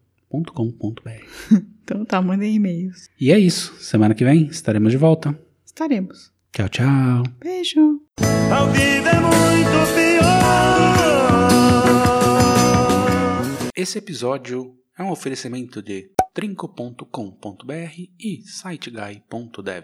Então 1.85 2.03
tá, 2.03 2.23
mandem 2.23 2.55
e-mails. 2.55 3.11
E 3.20 3.31
é 3.31 3.38
isso. 3.38 3.75
Semana 3.75 4.14
que 4.14 4.25
vem 4.25 4.47
estaremos 4.47 4.90
de 4.90 4.97
volta. 4.97 5.38
Estaremos. 5.66 6.33
Tchau, 6.51 6.68
tchau. 6.70 7.23
Beijo. 7.38 8.01
A 8.51 8.64
vida 8.73 9.11
é 9.11 9.20
muito 9.20 9.94
pior. 9.94 10.14
Esse 13.77 13.99
episódio 13.99 14.75
é 14.99 15.03
um 15.03 15.11
oferecimento 15.11 15.83
de 15.83 16.11
trinco.com.br 16.33 17.99
e 18.18 18.40
siteguy.dev. 18.47 19.83